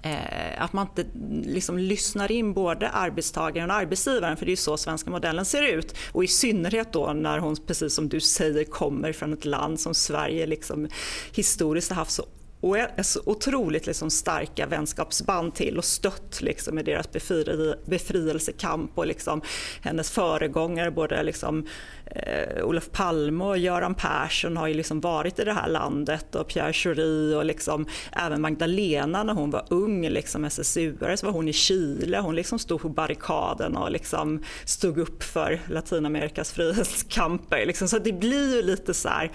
Eh, 0.01 0.63
att 0.63 0.73
man 0.73 0.87
inte 0.87 1.05
liksom 1.49 1.77
lyssnar 1.77 2.31
in 2.31 2.53
både 2.53 2.89
arbetstagaren 2.89 3.69
och 3.69 3.75
arbetsgivaren 3.75 4.37
för 4.37 4.45
det 4.45 4.51
är 4.51 4.55
så 4.55 4.77
svenska 4.77 5.11
modellen 5.11 5.45
ser 5.45 5.63
ut. 5.63 5.95
Och 6.11 6.23
i 6.23 6.27
synnerhet 6.27 6.93
då 6.93 7.13
när 7.13 7.39
hon, 7.39 7.55
precis 7.67 7.93
som 7.93 8.09
du 8.09 8.19
säger, 8.19 8.63
kommer 8.63 9.13
från 9.13 9.33
ett 9.33 9.45
land 9.45 9.79
som 9.79 9.93
Sverige 9.93 10.45
liksom 10.45 10.87
historiskt 11.33 11.89
har 11.89 11.95
haft 11.95 12.11
så 12.11 12.25
och 12.61 12.77
så 13.01 13.21
otroligt 13.25 13.87
liksom 13.87 14.09
starka 14.09 14.65
vänskapsband 14.65 15.55
till 15.55 15.77
och 15.77 15.85
stött 15.85 16.41
liksom 16.41 16.79
i 16.79 16.83
deras 16.83 17.09
befrielsekamp 17.85 18.91
och 18.97 19.07
liksom 19.07 19.41
hennes 19.81 20.11
föregångare 20.11 20.91
både 20.91 21.23
liksom, 21.23 21.67
eh, 22.05 22.63
Olof 22.63 22.91
Palme 22.91 23.43
och 23.43 23.57
Göran 23.57 23.95
Persson 23.95 24.57
har 24.57 24.67
ju 24.67 24.73
liksom 24.73 24.99
varit 24.99 25.39
i 25.39 25.43
det 25.43 25.53
här 25.53 25.69
landet 25.69 26.35
och 26.35 26.47
Pierre 26.47 26.73
Schori 26.73 27.35
och 27.35 27.45
liksom 27.45 27.85
även 28.11 28.41
Magdalena 28.41 29.23
när 29.23 29.33
hon 29.33 29.51
var 29.51 29.65
ung 29.69 30.09
liksom 30.09 30.45
SSU-are 30.45 31.15
så 31.15 31.25
var 31.25 31.33
hon 31.33 31.47
i 31.47 31.53
Chile, 31.53 32.19
hon 32.19 32.35
liksom 32.35 32.59
stod 32.59 32.81
på 32.81 32.89
barrikaden 32.89 33.77
och 33.77 33.91
liksom 33.91 34.43
stod 34.65 34.97
upp 34.97 35.23
för 35.23 35.61
Latinamerikas 35.67 36.51
frihetskamper. 36.51 37.65
Liksom. 37.65 37.87
Så 37.87 37.99
det 37.99 38.13
blir 38.13 38.55
ju 38.55 38.61
lite 38.61 38.93
så 38.93 39.09
här 39.09 39.31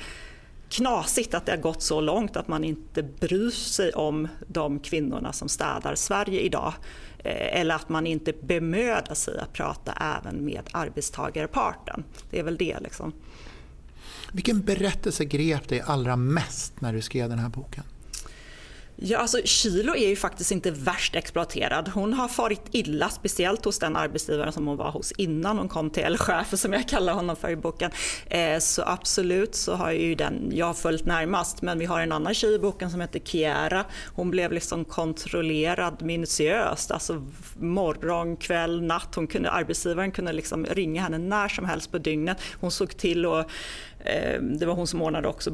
knasigt 0.74 1.34
att 1.34 1.46
det 1.46 1.52
har 1.52 1.56
gått 1.56 1.82
så 1.82 2.00
långt 2.00 2.36
att 2.36 2.48
man 2.48 2.64
inte 2.64 3.02
bryr 3.02 3.50
sig 3.50 3.92
om 3.92 4.28
de 4.46 4.78
kvinnorna 4.78 5.32
som 5.32 5.48
städar 5.48 5.94
Sverige 5.94 6.40
idag. 6.40 6.74
Eh, 7.18 7.60
eller 7.60 7.74
att 7.74 7.88
man 7.88 8.06
inte 8.06 8.32
bemödar 8.42 9.14
sig 9.14 9.38
att 9.38 9.52
prata 9.52 9.92
även 9.92 10.44
med 10.44 10.62
arbetstagarparten. 10.72 12.04
Det 12.30 12.38
är 12.38 12.42
väl 12.42 12.56
det. 12.56 12.80
Liksom. 12.80 13.12
Vilken 14.32 14.60
berättelse 14.60 15.24
grep 15.24 15.68
dig 15.68 15.82
allra 15.86 16.16
mest 16.16 16.80
när 16.80 16.92
du 16.92 17.02
skrev 17.02 17.28
den 17.28 17.38
här 17.38 17.48
boken? 17.48 17.84
Ja, 18.96 19.18
alltså 19.18 19.38
Kilo 19.44 19.94
är 19.94 20.08
ju 20.08 20.16
faktiskt 20.16 20.50
inte 20.50 20.70
värst 20.70 21.14
exploaterad. 21.14 21.88
Hon 21.88 22.12
har 22.12 22.28
farit 22.28 22.62
illa, 22.70 23.08
speciellt 23.08 23.64
hos 23.64 23.78
den 23.78 23.96
arbetsgivaren 23.96 24.52
som 24.52 24.66
hon 24.66 24.76
var 24.76 24.90
hos 24.90 25.12
innan 25.12 25.58
hon 25.58 25.68
kom 25.68 25.90
till 25.90 26.02
L-chefen 26.02 26.58
som 26.58 26.72
jag 26.72 26.88
kallar 26.88 27.12
honom 27.12 27.36
för 27.36 27.50
i 27.50 27.56
boken. 27.56 27.90
Eh, 28.26 28.58
så 28.58 28.82
absolut 28.86 29.54
så 29.54 29.74
har 29.74 29.90
ju 29.90 30.14
den 30.14 30.50
jag 30.52 30.76
följt 30.76 31.06
närmast. 31.06 31.62
Men 31.62 31.78
vi 31.78 31.84
har 31.84 32.00
en 32.00 32.12
annan 32.12 32.34
tjej 32.34 32.54
i 32.54 32.58
boken 32.58 32.90
som 32.90 33.00
heter 33.00 33.18
Kiera. 33.18 33.84
Hon 34.14 34.30
blev 34.30 34.52
liksom 34.52 34.84
kontrollerad 34.84 36.02
minutiöst, 36.02 36.90
alltså 36.90 37.26
morgon, 37.56 38.36
kväll, 38.36 38.82
natt. 38.82 39.14
Hon 39.14 39.26
kunde, 39.26 39.50
arbetsgivaren 39.50 40.12
kunde 40.12 40.32
liksom 40.32 40.66
ringa 40.66 41.02
henne 41.02 41.18
när 41.18 41.48
som 41.48 41.64
helst 41.64 41.92
på 41.92 41.98
dygnet. 41.98 42.38
Hon 42.60 42.70
såg 42.70 42.96
till 42.96 43.26
att 43.26 43.50
Ehm, 44.04 44.58
det 44.58 44.66
var 44.66 44.74
hon 44.74 44.86
som 44.86 45.02
ordnade 45.02 45.28
också 45.28 45.50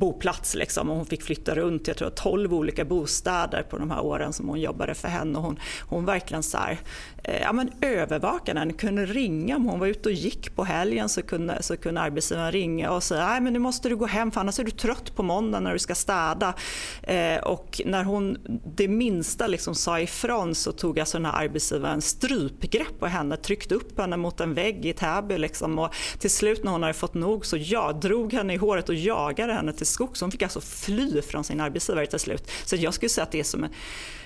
boplats 0.00 0.54
liksom 0.54 0.90
och 0.90 0.96
hon 0.96 1.06
fick 1.06 1.22
flytta 1.22 1.54
runt 1.54 1.88
jag 1.88 1.96
tror 1.96 2.10
12 2.10 2.54
olika 2.54 2.84
bostäder 2.84 3.62
på 3.62 3.78
de 3.78 3.90
här 3.90 4.00
åren 4.00 4.32
som 4.32 4.48
hon 4.48 4.60
jobbade 4.60 4.94
för 4.94 5.08
henne. 5.08 5.38
Och 5.38 5.44
hon, 5.44 5.58
hon 5.88 6.04
verkligen 6.04 6.42
så 6.42 6.58
här, 6.58 6.78
eh, 7.24 7.42
ja, 7.42 7.52
men 7.52 7.70
övervakade 7.80 8.60
henne, 8.60 8.72
kunde 8.72 9.06
ringa 9.06 9.56
om 9.56 9.64
hon 9.64 9.80
var 9.80 9.86
ute 9.86 10.08
och 10.08 10.14
gick 10.14 10.56
på 10.56 10.64
helgen 10.64 11.08
så 11.08 11.22
kunde, 11.22 11.62
så 11.62 11.76
kunde 11.76 12.00
arbetsgivaren 12.00 12.52
ringa 12.52 12.90
och 12.90 13.02
säga 13.02 13.26
Nej, 13.26 13.40
men 13.40 13.52
nu 13.52 13.58
måste 13.58 13.88
du 13.88 13.96
gå 13.96 14.06
hem 14.06 14.30
för 14.30 14.40
annars 14.40 14.58
är 14.58 14.64
du 14.64 14.70
trött 14.70 15.16
på 15.16 15.22
måndag 15.22 15.60
när 15.60 15.72
du 15.72 15.78
ska 15.78 15.94
städa. 15.94 16.54
Eh, 17.02 17.38
och 17.42 17.80
när 17.86 18.04
hon 18.04 18.38
det 18.76 18.88
minsta 18.88 19.46
liksom 19.46 19.74
sa 19.74 20.00
ifrån 20.00 20.54
så 20.54 20.72
tog 20.72 21.00
alltså 21.00 21.18
den 21.18 21.26
här 21.26 21.44
arbetsgivaren 21.44 22.02
strypgrepp 22.02 22.98
på 22.98 23.06
henne, 23.06 23.36
tryckte 23.36 23.74
upp 23.74 23.98
henne 23.98 24.16
mot 24.16 24.40
en 24.40 24.54
vägg 24.54 24.86
i 24.86 24.92
Täby 24.92 25.38
liksom, 25.38 25.78
och 25.78 25.94
till 26.18 26.30
slut 26.30 26.64
när 26.64 26.72
hon 26.72 26.82
hade 26.82 26.94
fått 26.94 27.14
nog 27.14 27.46
så 27.46 27.56
jag 27.70 28.00
drog 28.00 28.32
henne 28.32 28.54
i 28.54 28.56
håret 28.56 28.88
och 28.88 28.94
jagade 28.94 29.52
henne 29.52 29.72
till 29.72 29.86
skogs. 29.86 30.20
Hon 30.20 30.30
fick 30.30 30.42
alltså 30.42 30.60
fly 30.60 31.22
från 31.22 31.44
sin 31.44 31.60
arbetsgivare 31.60 32.06
till 32.06 32.18
slut. 32.18 32.50
Så 32.64 32.76
jag 32.76 32.94
skulle 32.94 33.08
säga 33.08 33.22
att 33.22 33.32
det 33.32 33.40
är 33.40 33.44
som 33.44 33.64
en, 33.64 33.70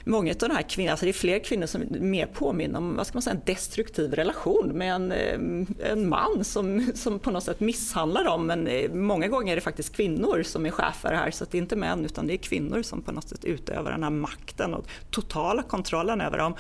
många 0.05 0.31
av 0.31 0.37
de 0.39 0.51
här 0.51 0.63
kvinnorna, 0.63 0.93
alltså 0.93 1.07
det 1.07 1.11
är 1.11 1.13
fler 1.13 1.39
kvinnor 1.39 1.67
som 1.67 1.85
mer 1.91 2.27
påminner 2.27 2.79
om 2.79 2.97
vad 2.97 3.07
ska 3.07 3.17
man 3.17 3.23
säga, 3.23 3.35
en 3.35 3.43
destruktiv 3.45 4.15
relation 4.15 4.69
med 4.69 4.95
en, 4.95 5.13
eh, 5.13 5.91
en 5.93 6.09
man 6.09 6.45
som, 6.45 6.93
som 6.95 7.19
på 7.19 7.31
något 7.31 7.45
sätt 7.45 7.61
misshandlar 7.61 8.25
dem. 8.25 8.47
Men 8.47 8.67
eh, 8.67 8.91
många 8.93 9.29
gånger 9.29 9.53
är 9.53 9.57
det 9.57 9.63
faktiskt 9.63 9.97
kvinnor 9.97 10.43
som 10.43 10.67
är 10.67 10.71
chefer 10.71 11.13
här 11.13 11.31
så 11.31 11.45
det 11.51 11.59
är 11.59 11.63
inte 11.63 11.77
män 11.77 12.05
utan 12.05 12.27
det 12.27 12.35
är 12.35 12.39
kvinnor 12.39 12.83
som 12.83 13.03
på 13.03 13.13
något 13.13 13.29
sätt 13.29 13.45
utövar 13.45 13.91
den 13.91 14.03
här 14.03 14.11
makten 14.11 14.75
och 14.75 14.87
totala 15.11 15.63
kontrollen 15.63 16.21
över 16.21 16.39
dem. 16.39 16.55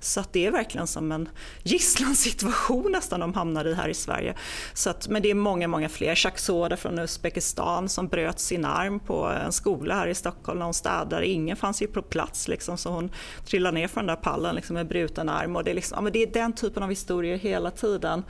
Så 0.00 0.20
att 0.20 0.32
det 0.32 0.46
är 0.46 0.50
verkligen 0.50 0.86
som 0.86 1.12
en 1.12 1.28
gisslansituation 1.62 2.92
nästan 2.92 3.20
de 3.20 3.34
hamnar 3.34 3.64
i 3.64 3.74
här 3.74 3.88
i 3.88 3.94
Sverige. 3.94 4.34
Så 4.74 4.90
att, 4.90 5.08
men 5.08 5.22
det 5.22 5.30
är 5.30 5.34
många, 5.34 5.68
många 5.68 5.88
fler. 5.88 6.14
Jacques 6.24 6.50
från 6.80 6.98
Uzbekistan 6.98 7.88
som 7.88 8.08
bröt 8.08 8.40
sin 8.40 8.64
arm 8.64 9.00
på 9.00 9.26
en 9.26 9.52
skola 9.52 9.94
här 9.94 10.06
i 10.06 10.14
Stockholm 10.14 10.58
när 10.58 10.64
hon 10.64 10.74
städade. 10.74 11.26
Ingen 11.26 11.56
fanns 11.56 11.82
ju 11.82 11.86
på 11.86 12.02
plats 12.02 12.48
liksom, 12.48 12.78
så 12.86 12.92
hon 12.92 13.10
trillar 13.44 13.72
ner 13.72 13.88
från 13.88 14.06
den 14.06 14.16
där 14.16 14.22
pallen 14.22 14.54
liksom, 14.54 14.74
med 14.74 14.88
bruten 14.88 15.28
arm. 15.28 15.56
Och 15.56 15.64
det, 15.64 15.70
är 15.70 15.74
liksom, 15.74 15.96
ja, 15.96 16.02
men 16.02 16.12
det 16.12 16.22
är 16.22 16.26
den 16.26 16.52
typen 16.52 16.82
av 16.82 16.90
historier 16.90 17.36
hela 17.36 17.70
tiden. 17.70 18.24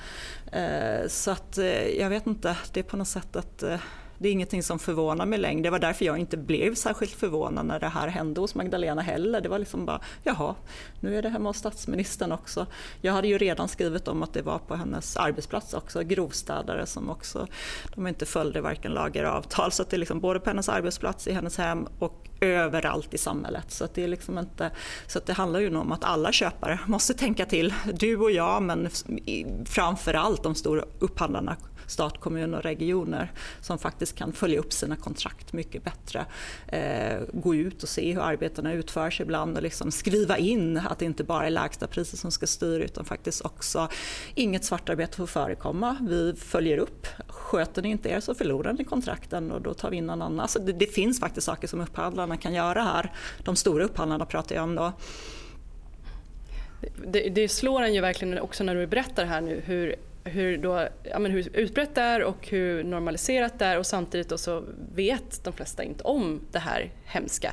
Eh, 0.52 1.08
så 1.08 1.30
att 1.30 1.58
eh, 1.58 1.88
jag 1.88 2.10
vet 2.10 2.26
inte, 2.26 2.56
det 2.72 2.80
är 2.80 2.84
på 2.84 2.96
något 2.96 3.08
sätt 3.08 3.36
att 3.36 3.62
eh, 3.62 3.78
det 4.18 4.28
är 4.28 4.32
ingenting 4.32 4.62
som 4.62 4.78
förvånar 4.78 5.26
mig 5.26 5.38
längre. 5.38 5.62
Det 5.62 5.70
var 5.70 5.78
därför 5.78 6.04
jag 6.04 6.18
inte 6.18 6.36
blev 6.36 6.74
särskilt 6.74 7.12
förvånad 7.12 7.66
när 7.66 7.80
det 7.80 7.88
här 7.88 8.08
hände 8.08 8.40
hos 8.40 8.54
Magdalena 8.54 9.02
heller. 9.02 9.40
Det 9.40 9.48
var 9.48 9.58
liksom 9.58 9.86
bara, 9.86 10.00
jaha, 10.22 10.54
nu 11.00 11.18
är 11.18 11.22
det 11.22 11.28
hemma 11.28 11.48
hos 11.48 11.56
statsministern 11.56 12.32
också. 12.32 12.66
Jag 13.00 13.12
hade 13.12 13.28
ju 13.28 13.38
redan 13.38 13.68
skrivit 13.68 14.08
om 14.08 14.22
att 14.22 14.32
det 14.32 14.42
var 14.42 14.58
på 14.58 14.74
hennes 14.74 15.16
arbetsplats 15.16 15.74
också, 15.74 16.02
grovstädare 16.02 16.86
som 16.86 17.10
också, 17.10 17.46
de 17.94 18.06
inte 18.06 18.26
följde 18.26 18.60
varken 18.60 18.92
lagar 18.92 19.22
eller 19.22 19.32
avtal. 19.32 19.72
Så 19.72 19.82
det 19.82 19.96
är 19.96 19.98
liksom 19.98 20.20
både 20.20 20.40
på 20.40 20.50
hennes 20.50 20.68
arbetsplats, 20.68 21.26
i 21.26 21.32
hennes 21.32 21.58
hem 21.58 21.86
och 21.98 22.28
överallt 22.40 23.14
i 23.14 23.18
samhället. 23.18 23.70
Så 23.70 23.88
det, 23.94 24.04
är 24.04 24.08
liksom 24.08 24.38
inte, 24.38 24.70
så 25.06 25.20
det 25.26 25.32
handlar 25.32 25.60
ju 25.60 25.76
om 25.76 25.92
att 25.92 26.04
alla 26.04 26.32
köpare 26.32 26.78
måste 26.86 27.14
tänka 27.14 27.46
till. 27.46 27.74
Du 27.94 28.16
och 28.16 28.30
jag, 28.30 28.62
men 28.62 28.88
framförallt 29.66 30.42
de 30.42 30.54
stora 30.54 30.84
upphandlarna 30.98 31.56
stat, 31.86 32.20
kommun 32.20 32.54
och 32.54 32.62
regioner 32.62 33.32
som 33.60 33.78
faktiskt 33.78 34.14
kan 34.14 34.32
följa 34.32 34.58
upp 34.58 34.72
sina 34.72 34.96
kontrakt 34.96 35.52
mycket 35.52 35.84
bättre. 35.84 36.26
Eh, 36.68 37.18
gå 37.32 37.54
ut 37.54 37.82
och 37.82 37.88
se 37.88 38.12
hur 38.12 38.20
arbetena 38.20 38.72
utförs 38.72 39.20
ibland 39.20 39.56
och 39.56 39.62
liksom 39.62 39.90
skriva 39.90 40.38
in 40.38 40.78
att 40.78 40.98
det 40.98 41.04
inte 41.04 41.24
bara 41.24 41.46
är 41.46 41.50
lägsta 41.50 41.86
priser 41.86 42.16
som 42.16 42.30
ska 42.30 42.46
styra 42.46 42.84
utan 42.84 43.04
faktiskt 43.04 43.44
också 43.44 43.88
inget 44.34 44.64
svartarbete 44.64 45.16
får 45.16 45.26
förekomma. 45.26 45.96
Vi 46.08 46.34
följer 46.34 46.78
upp. 46.78 47.06
Sköter 47.28 47.82
ni 47.82 47.88
inte 47.88 48.08
er 48.08 48.20
så 48.20 48.34
förlorar 48.34 48.72
ni 48.72 48.84
kontrakten 48.84 49.52
och 49.52 49.62
då 49.62 49.74
tar 49.74 49.90
vi 49.90 49.96
in 49.96 50.06
någon 50.06 50.22
annan. 50.22 50.48
Så 50.48 50.58
det, 50.58 50.72
det 50.72 50.86
finns 50.86 51.20
faktiskt 51.20 51.46
saker 51.46 51.68
som 51.68 51.80
upphandlarna 51.80 52.36
kan 52.36 52.54
göra 52.54 52.82
här. 52.82 53.12
De 53.44 53.56
stora 53.56 53.84
upphandlarna 53.84 54.26
pratar 54.26 54.54
jag 54.54 54.64
om 54.64 54.74
då. 54.74 54.92
Det, 57.06 57.28
det, 57.28 57.48
slår 57.48 57.82
en 57.82 57.94
ju 57.94 58.00
verkligen 58.00 58.38
också 58.38 58.64
när 58.64 58.74
du 58.74 58.86
berättar 58.86 59.24
här 59.24 59.40
nu 59.40 59.62
hur 59.64 59.96
hur, 60.26 60.58
då, 60.58 60.88
ja, 61.02 61.18
men 61.18 61.32
hur 61.32 61.56
utbrett 61.56 61.94
det 61.94 62.00
är 62.00 62.22
och 62.22 62.48
hur 62.48 62.84
normaliserat 62.84 63.58
det 63.58 63.64
är 63.64 63.78
och 63.78 63.86
samtidigt 63.86 64.40
så 64.40 64.64
vet 64.94 65.44
de 65.44 65.52
flesta 65.52 65.84
inte 65.84 66.04
om 66.04 66.40
det 66.52 66.58
här 66.58 66.92
hemska. 67.04 67.52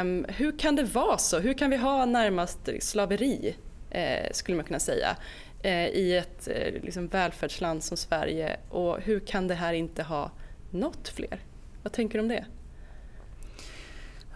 Um, 0.00 0.26
hur 0.28 0.58
kan 0.58 0.76
det 0.76 0.82
vara 0.82 1.18
så? 1.18 1.38
Hur 1.38 1.54
kan 1.54 1.70
vi 1.70 1.76
ha 1.76 2.04
närmast 2.04 2.68
slaveri, 2.80 3.56
eh, 3.90 4.32
skulle 4.32 4.56
man 4.56 4.64
kunna 4.64 4.78
säga, 4.78 5.16
eh, 5.62 5.86
i 5.86 6.16
ett 6.16 6.48
eh, 6.48 6.82
liksom 6.82 7.08
välfärdsland 7.08 7.84
som 7.84 7.96
Sverige 7.96 8.56
och 8.70 9.00
hur 9.00 9.20
kan 9.20 9.48
det 9.48 9.54
här 9.54 9.72
inte 9.72 10.02
ha 10.02 10.30
nått 10.70 11.08
fler? 11.08 11.38
Vad 11.82 11.92
tänker 11.92 12.18
du 12.18 12.22
om 12.22 12.28
det? 12.28 12.44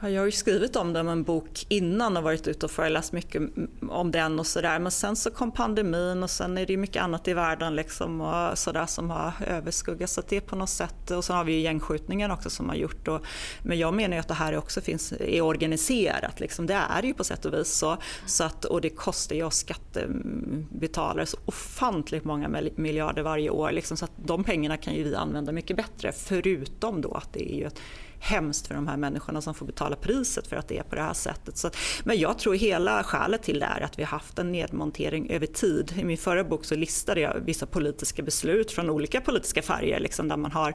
Jag 0.01 0.21
har 0.21 0.27
ju 0.27 0.33
skrivit 0.33 0.77
om 0.77 0.93
den 0.93 1.09
en 1.09 1.23
bok 1.23 1.67
innan 1.69 2.17
och 2.17 2.23
varit 2.23 2.49
ute 2.49 2.67
och 2.67 2.73
föreläst 2.73 3.13
mycket 3.13 3.43
om 3.89 4.11
den 4.11 4.39
och 4.39 4.47
sådär. 4.47 4.79
Men 4.79 4.93
sen 4.93 5.17
så 5.17 5.31
kom 5.31 5.53
pandemin 5.53 6.23
och 6.23 6.31
sen 6.31 6.59
är 6.59 6.67
det 6.67 6.77
mycket 6.77 7.03
annat 7.03 7.29
i 7.29 7.35
världen 7.35 7.77
liksom 7.77 8.21
och 8.21 8.59
sådär 8.59 8.87
som 8.87 9.11
har 9.11 9.33
överskuggat. 9.47 10.11
Så 10.11 10.23
det 10.29 10.37
är 10.37 10.41
på 10.41 10.57
något 10.57 10.71
sätt, 10.71 11.11
och 11.11 11.25
sen 11.25 11.37
har 11.37 11.45
vi 11.45 11.53
ju 11.53 11.61
gängskjutningen 11.61 12.31
också 12.31 12.51
som 12.51 12.69
har 12.69 12.77
gjort. 12.77 13.09
Och, 13.09 13.21
men 13.63 13.79
jag 13.79 13.95
menar 13.95 14.17
ju 14.17 14.21
att 14.21 14.29
det 14.29 14.35
här 14.35 14.57
också 14.57 14.81
finns, 14.81 15.13
är 15.13 15.41
organiserat. 15.41 16.41
Liksom. 16.41 16.67
Det 16.67 16.75
är 16.75 17.03
det 17.03 17.09
ju 17.09 17.15
på 17.15 17.25
sätt 17.25 17.45
och 17.45 17.55
vis 17.55 17.73
så. 17.73 17.97
så 18.27 18.45
att, 18.45 18.65
och 18.65 18.81
det 18.81 18.91
kostar 18.91 19.37
ju 19.37 19.43
oss 19.43 19.57
skattebetalare 19.57 21.27
så 21.27 21.37
ofantligt 21.45 22.25
många 22.25 22.63
miljarder 22.77 23.23
varje 23.23 23.51
år. 23.51 23.73
Liksom, 23.73 23.97
så 23.97 24.05
att 24.05 24.13
de 24.17 24.45
pengarna 24.45 24.77
kan 24.77 24.95
ju 24.95 25.03
vi 25.03 25.15
använda 25.15 25.53
mycket 25.53 25.77
bättre. 25.77 26.13
Förutom 26.13 27.01
då 27.01 27.13
att 27.13 27.33
det 27.33 27.53
är 27.53 27.57
ju 27.57 27.65
ett 27.65 27.81
hemskt 28.21 28.67
för 28.67 28.75
de 28.75 28.89
här 28.89 28.97
människorna 28.97 29.41
som 29.41 29.55
får 29.55 29.67
betala 29.67 29.97
priset 29.97 30.47
för 30.47 30.57
att 30.57 30.69
det 30.69 30.79
är 30.79 30.83
på 30.83 30.95
det 30.95 31.03
här 31.03 31.15
sättet. 31.15 31.57
Så, 31.57 31.71
men 32.05 32.19
jag 32.19 32.39
tror 32.39 32.55
hela 32.55 33.05
skälet 33.05 33.43
till 33.43 33.59
det 33.59 33.67
är 33.67 33.81
att 33.81 33.99
vi 33.99 34.03
har 34.03 34.11
haft 34.11 34.39
en 34.39 34.53
nedmontering 34.53 35.31
över 35.31 35.47
tid. 35.47 35.95
I 35.99 36.05
min 36.05 36.17
förra 36.17 36.45
bok 36.45 36.65
så 36.65 36.75
listade 36.75 37.21
jag 37.21 37.41
vissa 37.41 37.67
politiska 37.67 38.23
beslut 38.23 38.73
från 38.73 38.91
olika 38.91 39.21
politiska 39.21 39.63
färger 39.63 40.01
liksom, 40.01 40.29
där 40.29 40.37
man 40.37 40.53
har 40.53 40.75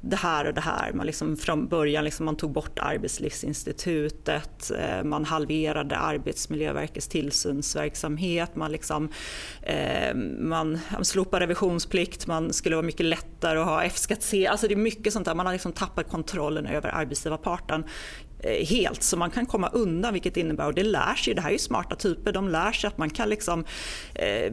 det 0.00 0.16
här 0.16 0.44
och 0.44 0.54
det 0.54 0.60
här. 0.60 0.92
Man 0.92 1.06
liksom, 1.06 1.36
från 1.36 1.68
början 1.68 2.04
liksom, 2.04 2.26
man 2.26 2.36
tog 2.36 2.52
bort 2.52 2.78
Arbetslivsinstitutet, 2.78 4.70
eh, 4.70 5.04
man 5.04 5.24
halverade 5.24 5.96
Arbetsmiljöverkets 5.96 7.08
tillsynsverksamhet, 7.08 8.56
man, 8.56 8.72
liksom, 8.72 9.08
eh, 9.62 10.14
man 10.38 10.80
slopade 11.02 11.44
revisionsplikt, 11.44 12.26
man 12.26 12.52
skulle 12.52 12.76
vara 12.76 12.86
mycket 12.86 13.06
lättare 13.06 13.58
att 13.58 13.66
ha 13.66 13.82
F-skattsedel. 13.82 14.46
Alltså 14.46 14.68
det 14.68 14.74
är 14.74 14.76
mycket 14.76 15.12
sånt 15.12 15.24
där, 15.24 15.34
man 15.34 15.46
har 15.46 15.52
liksom 15.52 15.72
tappat 15.72 16.10
kontrollen 16.10 16.66
över 16.76 16.94
arbetsgivarparten. 16.94 17.84
Eh, 18.38 18.66
helt 18.66 19.02
så 19.02 19.16
man 19.16 19.30
kan 19.30 19.46
komma 19.46 19.68
undan 19.68 20.12
vilket 20.12 20.36
innebär, 20.36 20.66
och 20.66 20.74
det 20.74 20.82
lär 20.82 21.14
sig, 21.14 21.34
det 21.34 21.40
här 21.40 21.48
är 21.48 21.52
ju 21.52 21.58
smarta 21.58 21.96
typer, 21.96 22.32
de 22.32 22.48
lär 22.48 22.72
sig 22.72 22.88
att 22.88 22.98
man 22.98 23.10
kan 23.10 23.28
liksom 23.28 23.64
eh, 24.14 24.52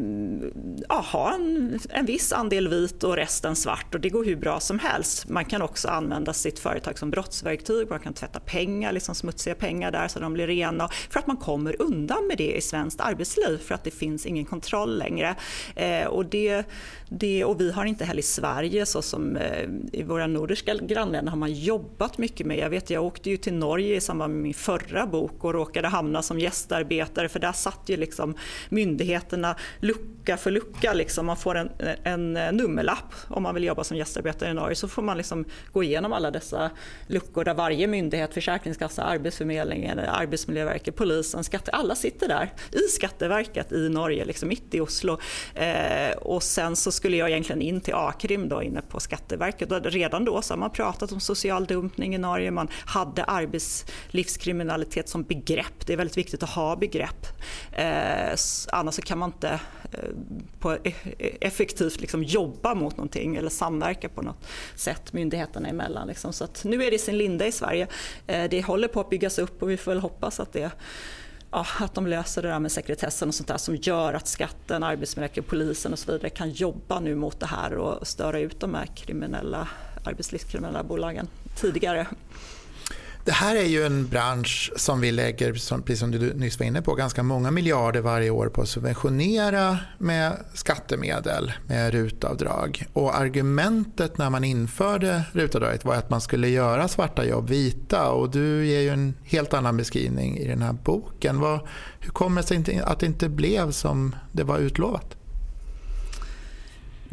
ha 0.90 1.34
en, 1.34 1.80
en 1.90 2.06
viss 2.06 2.34
andel 2.34 2.68
vit 2.68 3.04
och 3.04 3.16
resten 3.16 3.56
svart 3.56 3.96
och 3.96 4.02
det 4.02 4.10
går 4.10 4.26
hur 4.26 4.36
bra 4.36 4.60
som 4.60 4.80
helst. 4.80 5.30
Man 5.30 5.46
kan 5.46 5.62
också 5.62 5.88
använda 5.88 6.34
sitt 6.34 6.60
företag 6.60 7.00
som 7.00 7.12
brottsverktyg, 7.12 7.90
man 7.90 8.00
kan 8.00 8.14
tvätta 8.14 8.40
pengar, 8.40 8.92
liksom 8.92 9.16
smutsiga 9.16 9.56
pengar 9.56 9.92
där 9.92 10.08
så 10.08 10.20
de 10.20 10.34
blir 10.34 10.48
rena 10.48 10.90
för 11.10 11.20
att 11.20 11.28
man 11.28 11.38
kommer 11.38 11.82
undan 11.82 12.28
med 12.28 12.38
det 12.38 12.58
i 12.58 12.62
svenskt 12.62 13.02
arbetsliv 13.02 13.58
för 13.58 13.76
att 13.76 13.84
det 13.84 13.92
finns 13.92 14.26
ingen 14.26 14.46
kontroll 14.46 14.98
längre. 14.98 15.36
Eh, 15.76 16.06
och, 16.06 16.26
det, 16.26 16.64
det, 17.10 17.46
och 17.46 17.62
vi 17.62 17.72
har 17.72 17.86
inte 17.86 18.06
heller 18.06 18.20
i 18.20 18.24
Sverige 18.24 18.86
så 18.86 19.02
som 19.02 19.38
eh, 19.38 19.70
i 19.92 20.04
våra 20.04 20.28
nordiska 20.28 20.76
grannländer 20.76 21.32
har 21.32 21.38
man 21.38 21.54
jobbat 21.54 22.18
mycket 22.18 22.48
med, 22.48 22.58
jag 22.58 22.70
vet 22.70 22.90
jag 22.90 23.04
åkte 23.04 23.30
ju 23.30 23.38
till 23.38 23.54
Norge 23.54 23.73
Norge 23.74 23.96
i 23.96 24.02
samband 24.02 24.34
med 24.34 24.44
min 24.44 24.54
förra 24.54 25.08
bok 25.08 25.44
och 25.44 25.54
råkade 25.54 25.88
hamna 25.88 26.22
som 26.22 26.40
gästarbetare 26.40 27.30
för 27.30 27.40
där 27.40 27.52
satt 27.52 27.82
ju 27.86 27.98
liksom 27.98 28.36
myndigheterna 28.70 29.56
lucka 29.80 30.38
för 30.38 30.52
lucka. 30.52 30.94
Liksom. 30.94 31.26
Man 31.26 31.38
får 31.38 31.56
en, 31.56 31.70
en 32.04 32.34
nummerlapp 32.34 33.14
om 33.28 33.44
man 33.44 33.56
vill 33.56 33.64
jobba 33.64 33.84
som 33.84 33.98
gästarbetare 33.98 34.50
i 34.50 34.54
Norge 34.54 34.76
så 34.76 34.88
får 34.88 35.02
man 35.02 35.18
liksom 35.18 35.46
gå 35.72 35.84
igenom 35.84 36.14
alla 36.14 36.32
dessa 36.32 36.72
luckor 37.08 37.44
där 37.44 37.54
varje 37.54 37.88
myndighet, 37.88 38.34
Försäkringskassan, 38.34 39.08
Arbetsförmedlingen, 39.08 40.00
Arbetsmiljöverket, 40.00 40.96
polisen, 40.96 41.44
skatte, 41.44 41.72
alla 41.72 41.96
sitter 41.96 42.28
där 42.28 42.54
i 42.72 42.88
Skatteverket 42.90 43.72
i 43.72 43.90
Norge, 43.90 44.26
liksom 44.26 44.50
mitt 44.50 44.74
i 44.74 44.80
Oslo. 44.80 45.18
Eh, 45.56 46.18
och 46.18 46.44
sen 46.44 46.76
så 46.76 46.92
skulle 46.92 47.18
jag 47.18 47.30
egentligen 47.30 47.62
in 47.62 47.82
till 47.82 47.94
Akrim 47.94 48.50
då 48.50 48.64
inne 48.64 48.82
på 48.82 49.00
Skatteverket 49.00 49.72
och 49.72 49.86
redan 49.86 50.26
då 50.26 50.42
så 50.42 50.54
har 50.54 50.60
man 50.60 50.72
pratat 50.72 51.12
om 51.12 51.20
social 51.20 51.66
dumpning 51.66 52.16
i 52.16 52.18
Norge, 52.18 52.52
man 52.52 52.68
hade 52.86 53.24
arbets 53.24 53.63
livskriminalitet 54.08 55.10
som 55.10 55.24
begrepp. 55.24 55.86
Det 55.86 55.94
är 55.94 55.98
väldigt 55.98 56.18
viktigt 56.18 56.44
att 56.44 56.50
ha 56.50 56.76
begrepp. 56.76 57.28
Eh, 57.72 58.36
annars 58.72 59.00
kan 59.00 59.18
man 59.18 59.30
inte 59.30 59.60
eh, 59.92 60.10
på 60.60 60.74
e, 60.74 60.94
e, 61.20 61.38
effektivt 61.42 62.02
liksom 62.02 62.24
jobba 62.24 62.76
mot 62.76 62.98
någonting 62.98 63.36
eller 63.36 63.50
samverka 63.50 64.10
på 64.10 64.22
något 64.22 64.46
sätt 64.76 65.14
myndigheterna 65.14 65.70
emellan. 65.70 66.08
Liksom. 66.08 66.34
Så 66.34 66.44
att 66.44 66.64
nu 66.64 66.84
är 66.84 66.90
det 66.90 66.96
i 66.96 67.00
sin 67.00 67.18
linda 67.18 67.48
i 67.48 67.52
Sverige. 67.52 67.88
Eh, 68.28 68.50
det 68.50 68.62
håller 68.62 68.88
på 68.88 69.00
att 69.00 69.10
byggas 69.10 69.40
upp 69.40 69.64
och 69.64 69.70
vi 69.70 69.78
får 69.78 69.92
väl 69.92 70.00
hoppas 70.00 70.40
att 70.40 70.54
det 70.54 70.72
ja, 71.54 71.66
att 71.80 71.94
de 71.94 72.08
löser 72.08 72.42
det 72.42 72.48
där 72.48 72.60
med 72.60 72.72
sekretessen 72.72 73.28
och 73.28 73.36
sånt 73.36 73.48
där 73.48 73.58
som 73.58 73.76
gör 73.76 74.14
att 74.14 74.28
skatten, 74.28 74.84
Arbetsmiljöverket, 74.84 75.48
polisen 75.48 75.94
och 75.94 76.00
så 76.00 76.12
vidare 76.12 76.30
kan 76.30 76.50
jobba 76.50 77.00
nu 77.00 77.16
mot 77.16 77.40
det 77.40 77.46
här 77.46 77.74
och 77.74 78.08
störa 78.08 78.40
ut 78.40 78.60
de 78.60 78.74
här 78.74 78.86
kriminella 78.86 79.68
arbetslivskriminella 80.04 80.84
bolagen 80.84 81.28
tidigare. 81.56 82.08
Det 83.26 83.32
här 83.32 83.56
är 83.56 83.66
ju 83.66 83.86
en 83.86 84.08
bransch 84.08 84.72
som 84.76 85.02
vi 85.02 85.12
lägger, 85.12 85.52
precis 85.82 86.00
som 86.00 86.12
du 86.12 86.34
nyss 86.34 86.60
var 86.60 86.66
inne 86.66 86.82
på, 86.82 86.96
ganska 86.96 87.24
många 87.24 87.52
miljarder 87.52 88.02
varje 88.02 88.30
år 88.30 88.48
på 88.48 88.62
att 88.62 88.70
subventionera 88.70 89.78
med 89.98 90.38
skattemedel, 90.54 91.54
med 91.68 91.94
rutavdrag. 91.94 92.86
Och 92.94 93.18
argumentet 93.18 94.18
när 94.18 94.30
man 94.30 94.44
införde 94.44 95.24
rutavdraget 95.32 95.86
var 95.86 95.96
att 95.96 96.10
man 96.10 96.22
skulle 96.22 96.50
göra 96.50 96.88
svarta 96.88 97.26
jobb 97.26 97.50
vita 97.50 98.10
och 98.10 98.32
du 98.32 98.66
ger 98.66 98.80
ju 98.80 98.90
en 98.90 99.14
helt 99.24 99.54
annan 99.54 99.78
beskrivning 99.78 100.38
i 100.38 100.48
den 100.48 100.62
här 100.62 100.74
boken. 100.74 101.40
Vad, 101.40 101.60
hur 102.00 102.12
kommer 102.12 102.42
det 102.42 102.48
sig 102.48 102.82
att 102.84 103.00
det 103.00 103.06
inte 103.06 103.30
blev 103.30 103.72
som 103.72 104.16
det 104.32 104.44
var 104.44 104.58
utlovat? 104.58 105.18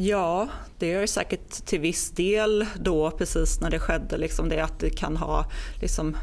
Ja, 0.02 0.48
det 0.78 0.92
är 0.92 1.06
säkert 1.06 1.50
till 1.66 1.80
viss 1.80 2.10
del 2.10 2.66
då 2.76 3.10
precis 3.10 3.60
när 3.60 3.70
det 3.70 3.78
skedde 3.78 4.16
liksom 4.16 4.48
det 4.48 4.60
att 4.60 4.78
det 4.78 4.90
kan 4.90 5.16
ha 5.16 5.46
liksom 5.80 6.16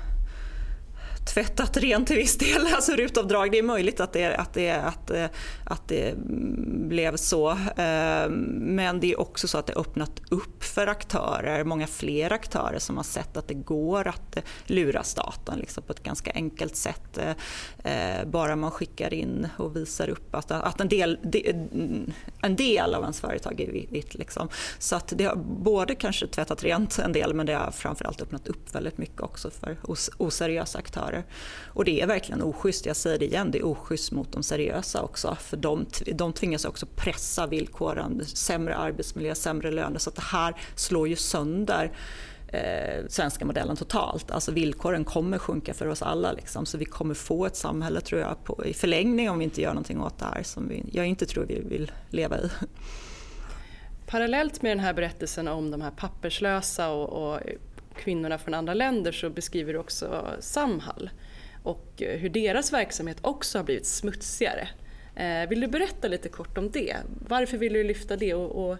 tvättat 1.28 1.78
rent 1.78 2.08
till 2.08 2.16
viss 2.16 2.38
del, 2.38 2.68
alltså 2.76 2.92
rutavdrag. 2.92 3.52
Det 3.52 3.58
är 3.58 3.64
möjligt 3.64 4.00
att 4.00 4.14
det, 4.14 4.36
att 4.36 4.54
det, 4.54 4.72
att, 4.72 5.10
eh, 5.10 5.26
att 5.66 5.88
det 5.88 6.14
blev 6.88 7.16
så. 7.16 7.50
Eh, 7.52 8.30
men 8.30 9.00
det 9.00 9.12
är 9.12 9.20
också 9.20 9.48
så 9.48 9.58
att 9.58 9.68
det 9.68 9.74
öppnat 9.74 10.22
upp 10.30 10.64
för 10.64 10.88
aktörer, 10.88 11.64
många 11.64 11.88
fler 11.88 12.34
aktörer 12.34 12.80
som 12.80 12.98
har 12.98 13.04
sett 13.04 13.38
att 13.38 13.48
det 13.48 13.54
går 13.54 14.08
att 14.08 14.38
eh, 14.38 14.44
lura 14.66 15.04
staten 15.04 15.60
liksom 15.60 15.84
på 15.84 15.94
ett 15.94 16.04
ganska 16.04 16.32
enkelt 16.32 16.76
sätt. 16.76 17.20
Bara 18.26 18.56
man 18.56 18.72
skickar 18.72 19.14
in 19.14 19.48
och 19.58 19.76
visar 19.76 20.10
upp 20.10 20.36
att, 20.36 20.52
att 20.52 20.82
en, 20.82 20.88
del, 20.88 21.20
en 22.42 22.56
del 22.56 22.96
av 22.96 23.02
ens 23.02 23.22
företag 23.22 23.62
är 23.62 23.72
vitt. 23.72 24.16
Liksom. 24.16 24.50
Så 24.80 24.96
att 24.96 25.14
det 25.16 25.24
har 25.26 25.36
både 25.64 25.96
kanske 25.96 26.28
tvättat 26.28 26.64
rent 26.64 27.00
en 27.00 27.12
del 27.12 27.34
men 27.34 27.46
det 27.46 27.54
har 27.54 27.72
framförallt 27.72 28.22
öppnat 28.22 28.48
upp 28.48 28.76
väldigt 28.76 28.98
mycket 28.98 29.22
också 29.22 29.50
för 29.50 29.78
oseriösa 30.18 30.80
aktörer 30.80 31.17
aktörer. 31.18 31.34
Och 31.74 31.86
det 31.86 32.02
är 32.02 32.08
verkligen 32.08 32.42
oschysst, 32.42 32.86
jag 32.86 32.96
säger 32.96 33.20
det 33.20 33.26
igen, 33.26 33.52
det 33.52 33.58
är 33.58 33.66
oschysst 33.66 34.12
mot 34.12 34.32
de 34.32 34.44
seriösa 34.44 35.02
också. 35.02 35.38
För 35.40 35.58
de, 35.58 35.86
de 36.14 36.34
tvingas 36.34 36.66
också 36.66 36.86
pressa 36.96 37.48
villkoren, 37.48 38.26
sämre 38.26 38.76
arbetsmiljö, 38.76 39.36
sämre 39.36 39.72
löner. 39.72 40.00
Så 40.00 40.10
att 40.10 40.16
det 40.16 40.22
här 40.22 40.56
slår 40.76 41.08
ju 41.08 41.16
sönder 41.16 41.92
eh, 42.48 43.08
svenska 43.10 43.46
modellen 43.46 43.76
totalt. 43.76 44.32
Alltså 44.32 44.52
villkoren 44.52 45.06
kommer 45.06 45.38
sjunka 45.38 45.74
för 45.74 45.88
oss 45.88 46.02
alla. 46.02 46.32
Liksom. 46.32 46.66
Så 46.66 46.78
vi 46.78 46.86
kommer 46.86 47.14
få 47.14 47.46
ett 47.46 47.56
samhälle 47.56 48.02
tror 48.02 48.22
jag 48.22 48.44
på, 48.44 48.66
i 48.66 48.74
förlängning 48.74 49.30
om 49.30 49.40
vi 49.40 49.44
inte 49.44 49.62
gör 49.62 49.74
någonting 49.74 50.02
åt 50.02 50.20
det 50.20 50.26
här 50.26 50.44
som 50.44 50.68
vi, 50.68 50.84
jag 50.92 51.06
inte 51.06 51.26
tror 51.26 51.46
vi 51.46 51.60
vill 51.60 51.92
leva 52.10 52.38
i. 52.38 52.50
Parallellt 54.08 54.62
med 54.62 54.72
den 54.72 54.80
här 54.80 54.94
berättelsen 54.94 55.48
om 55.48 55.72
de 55.72 55.82
här 55.82 55.92
papperslösa 55.92 56.90
och, 56.90 57.34
och 57.34 57.40
kvinnorna 57.98 58.38
från 58.38 58.54
andra 58.54 58.74
länder 58.74 59.12
så 59.12 59.30
beskriver 59.30 59.74
du 59.74 59.80
också 59.80 60.28
Samhall 60.40 61.10
och 61.64 62.02
eh, 62.02 62.20
hur 62.20 62.30
deras 62.30 62.74
verksamhet 62.74 63.18
också 63.22 63.60
har 63.60 63.64
blivit 63.64 63.86
smutsigare. 63.86 64.68
Eh, 65.16 65.50
vill 65.50 65.60
du 65.60 65.68
berätta 65.68 66.08
lite 66.08 66.30
kort 66.30 66.58
om 66.58 66.72
det? 66.72 66.96
Varför 67.28 67.58
vill 67.58 67.74
du 67.74 67.84
lyfta 67.84 68.16
det 68.16 68.34
och, 68.34 68.70
och 68.70 68.78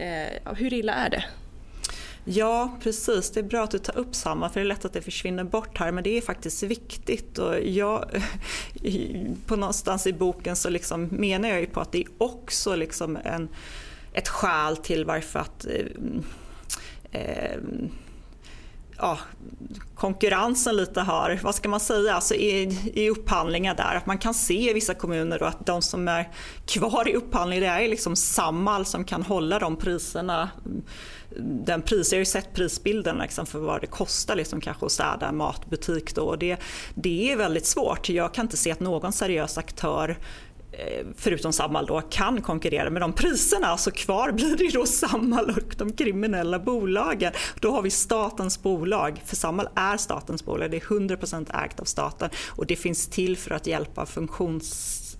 eh, 0.00 0.54
hur 0.56 0.74
illa 0.74 0.94
är 0.94 1.10
det? 1.10 1.24
Ja, 2.24 2.78
precis. 2.82 3.30
Det 3.30 3.40
är 3.40 3.44
bra 3.44 3.64
att 3.64 3.70
du 3.70 3.78
tar 3.78 3.98
upp 3.98 4.14
samma 4.14 4.48
för 4.48 4.60
det 4.60 4.64
är 4.64 4.68
lätt 4.68 4.84
att 4.84 4.92
det 4.92 5.02
försvinner 5.02 5.44
bort 5.44 5.78
här 5.78 5.92
men 5.92 6.04
det 6.04 6.16
är 6.16 6.20
faktiskt 6.20 6.62
viktigt. 6.62 7.38
Och 7.38 7.60
jag, 7.60 8.10
på 9.46 9.56
någonstans 9.56 10.06
i 10.06 10.12
boken 10.12 10.56
så 10.56 10.70
liksom 10.70 11.04
menar 11.04 11.48
jag 11.48 11.60
ju 11.60 11.66
på 11.66 11.80
att 11.80 11.92
det 11.92 11.98
är 11.98 12.08
också 12.18 12.76
liksom 12.76 13.18
en, 13.24 13.48
ett 14.12 14.28
skäl 14.28 14.76
till 14.76 15.04
varför 15.04 15.38
att 15.38 15.66
eh, 15.66 17.20
eh 17.20 17.58
ja, 19.00 19.18
konkurrensen 19.94 20.76
lite 20.76 21.00
har, 21.00 21.40
vad 21.42 21.54
ska 21.54 21.68
man 21.68 21.80
säga, 21.80 22.14
alltså 22.14 22.34
i, 22.34 22.62
i 22.94 23.10
upphandlingar 23.10 23.74
där. 23.74 23.94
Att 23.94 24.06
man 24.06 24.18
kan 24.18 24.34
se 24.34 24.70
i 24.70 24.72
vissa 24.72 24.94
kommuner 24.94 25.42
att 25.42 25.66
de 25.66 25.82
som 25.82 26.08
är 26.08 26.28
kvar 26.66 27.08
i 27.08 27.14
upphandling 27.14 27.60
det 27.60 27.66
är 27.66 27.88
liksom 27.88 28.16
Samhall 28.16 28.86
som 28.86 29.04
kan 29.04 29.22
hålla 29.22 29.58
de 29.58 29.76
priserna. 29.76 30.50
Den 31.40 31.82
pris, 31.82 32.12
jag 32.12 32.16
har 32.16 32.20
ju 32.20 32.24
sett 32.24 32.54
prisbilden 32.54 33.18
liksom 33.18 33.46
för 33.46 33.58
vad 33.58 33.80
det 33.80 33.86
kostar 33.86 34.36
liksom 34.36 34.60
kanske 34.60 34.86
att 34.86 34.92
städa 34.92 35.28
en 35.28 35.36
matbutik. 35.36 36.14
Då. 36.14 36.36
Det, 36.36 36.56
det 36.94 37.32
är 37.32 37.36
väldigt 37.36 37.66
svårt. 37.66 38.08
Jag 38.08 38.34
kan 38.34 38.44
inte 38.44 38.56
se 38.56 38.70
att 38.70 38.80
någon 38.80 39.12
seriös 39.12 39.58
aktör 39.58 40.16
Eh, 40.72 41.06
förutom 41.16 41.52
Samhall 41.52 41.86
då, 41.86 42.00
kan 42.00 42.40
konkurrera 42.40 42.90
med 42.90 43.02
de 43.02 43.12
priserna 43.12 43.76
så 43.76 43.90
kvar 43.90 44.32
blir 44.32 44.56
det 44.56 44.70
då 44.72 44.86
Samhall 44.86 45.50
och 45.50 45.74
de 45.78 45.92
kriminella 45.92 46.58
bolagen. 46.58 47.32
Då 47.60 47.70
har 47.70 47.82
vi 47.82 47.90
statens 47.90 48.62
bolag, 48.62 49.22
för 49.24 49.36
Samhall 49.36 49.68
är 49.74 49.96
statens 49.96 50.44
bolag, 50.44 50.70
det 50.70 50.76
är 50.76 50.80
100% 50.80 51.64
ägt 51.64 51.80
av 51.80 51.84
staten 51.84 52.30
och 52.48 52.66
det 52.66 52.76
finns 52.76 53.06
till 53.06 53.36
för 53.36 53.54
att 53.54 53.66
hjälpa 53.66 54.06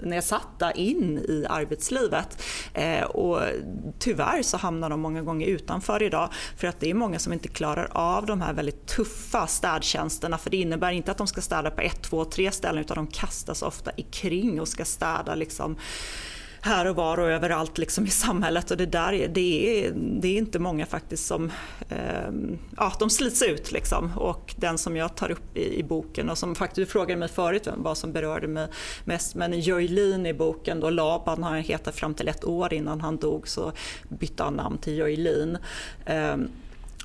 funktionsnedsatta 0.00 0.72
in 0.72 1.18
i 1.18 1.46
arbetslivet. 1.48 2.42
Eh, 2.74 3.02
och 3.02 3.42
tyvärr 3.98 4.42
så 4.42 4.56
hamnar 4.56 4.90
de 4.90 5.00
många 5.00 5.22
gånger 5.22 5.46
utanför 5.46 6.02
idag 6.02 6.28
för 6.56 6.68
att 6.68 6.80
det 6.80 6.90
är 6.90 6.94
många 6.94 7.18
som 7.18 7.32
inte 7.32 7.48
klarar 7.48 7.88
av 7.92 8.26
de 8.26 8.40
här 8.40 8.52
väldigt 8.52 8.86
tuffa 8.86 9.46
städtjänsterna 9.46 10.38
för 10.38 10.50
det 10.50 10.56
innebär 10.56 10.92
inte 10.92 11.10
att 11.10 11.18
de 11.18 11.26
ska 11.26 11.40
städa 11.40 11.70
på 11.70 11.80
ett, 11.80 12.02
två, 12.02 12.24
tre 12.24 12.50
ställen 12.50 12.80
utan 12.80 12.96
de 12.96 13.06
kastas 13.06 13.62
ofta 13.62 13.90
i 13.96 14.02
kring 14.02 14.60
och 14.60 14.68
ska 14.68 14.84
städa 14.84 15.34
liksom 15.34 15.76
här 16.60 16.86
och 16.86 16.96
var 16.96 17.18
och 17.18 17.30
överallt 17.30 17.78
liksom 17.78 18.06
i 18.06 18.10
samhället 18.10 18.70
och 18.70 18.76
det 18.76 18.86
där 18.86 19.28
det 19.28 19.84
är, 19.86 19.92
det 19.94 20.28
är 20.28 20.38
inte 20.38 20.58
många 20.58 20.86
faktiskt 20.86 21.26
som 21.26 21.52
eh, 21.88 22.30
ja, 22.76 22.92
de 22.98 23.10
slits 23.10 23.42
ut 23.42 23.72
liksom 23.72 24.12
och 24.16 24.54
den 24.56 24.78
som 24.78 24.96
jag 24.96 25.16
tar 25.16 25.30
upp 25.30 25.56
i, 25.56 25.78
i 25.78 25.82
boken 25.82 26.30
och 26.30 26.38
som 26.38 26.54
faktiskt 26.54 26.76
du 26.76 26.86
frågade 26.92 27.18
mig 27.18 27.28
förut 27.28 27.68
vad 27.76 27.98
som 27.98 28.12
berörde 28.12 28.48
mig 28.48 28.68
mest 29.04 29.34
men 29.34 29.60
Joylin 29.60 30.26
i 30.26 30.34
boken 30.34 30.80
då 30.80 30.90
Laban 30.90 31.42
har 31.42 31.50
han 31.50 31.60
hetat 31.60 31.96
fram 31.96 32.14
till 32.14 32.28
ett 32.28 32.44
år 32.44 32.74
innan 32.74 33.00
han 33.00 33.16
dog 33.16 33.48
så 33.48 33.72
bytte 34.08 34.42
han 34.42 34.54
namn 34.54 34.78
till 34.78 34.96
Joylin. 34.96 35.58
Eh, 36.06 36.36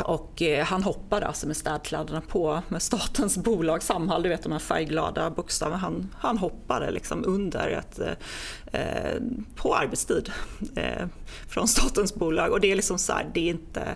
och 0.03 0.41
eh, 0.41 0.65
han 0.65 0.83
hoppade 0.83 1.27
alltså 1.27 1.47
med 1.47 1.57
städkläderna 1.57 2.21
på 2.21 2.61
med 2.67 2.81
statens 2.81 3.37
bolag 3.43 3.83
Samhall, 3.83 4.23
du 4.23 4.29
vet 4.29 4.43
de 4.43 4.51
här 4.51 4.59
färgglada 4.59 5.29
bokstäverna. 5.29 5.77
Han, 5.77 6.15
han 6.17 6.37
hoppade 6.37 6.91
liksom 6.91 7.23
under 7.25 7.69
ett, 7.69 7.99
eh, 7.99 8.81
eh 8.81 9.21
på 9.55 9.75
arbetstid 9.75 10.31
eh, 10.75 11.07
från 11.47 11.67
statens 11.67 12.15
bolag. 12.15 12.51
Och 12.51 12.59
det 12.59 12.71
är 12.71 12.75
liksom 12.75 12.97
så 12.97 13.13
här, 13.13 13.31
det 13.33 13.39
är 13.39 13.49
inte, 13.49 13.95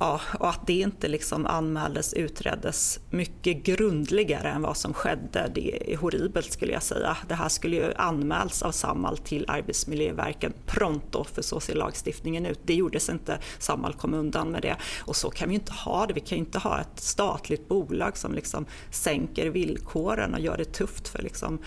ja, 0.00 0.20
och 0.38 0.48
att 0.48 0.66
det 0.66 0.80
inte 0.80 1.08
liksom 1.08 1.46
anmäldes, 1.46 2.14
utreddes 2.14 3.00
mycket 3.10 3.62
grundligare 3.62 4.48
än 4.48 4.62
vad 4.62 4.76
som 4.76 4.94
skedde, 4.94 5.50
det 5.54 5.92
är 5.92 5.96
horribelt 5.96 6.52
skulle 6.52 6.72
jag 6.72 6.82
säga. 6.82 7.16
Det 7.28 7.34
här 7.34 7.48
skulle 7.48 7.76
ju 7.76 7.92
anmäls 7.96 8.62
av 8.62 8.72
Samhall 8.72 9.18
till 9.18 9.44
Arbetsmiljöverket 9.48 10.66
pronto, 10.66 11.24
för 11.24 11.42
så 11.42 11.60
ser 11.60 11.74
lagstiftningen 11.74 12.46
ut. 12.46 12.60
Det 12.64 12.74
gjordes 12.74 13.08
inte, 13.08 13.38
Samhall 13.58 13.94
kom 13.94 14.14
undan 14.14 14.50
med 14.50 14.62
det. 14.62 14.76
Och 15.00 15.16
så 15.16 15.30
kan 15.38 15.48
vi 15.48 15.54
inte 15.54 15.72
ha 15.72 16.06
det. 16.06 16.14
Vi 16.14 16.20
kan 16.20 16.38
inte 16.38 16.58
ha 16.58 16.80
ett 16.80 17.00
statligt 17.00 17.68
bolag 17.68 18.16
som 18.16 18.34
liksom 18.34 18.66
sänker 18.90 19.50
villkoren 19.50 20.34
och 20.34 20.40
gör 20.40 20.56
det 20.56 20.64
tufft 20.64 21.08
för 21.08 21.22
liksom 21.22 21.58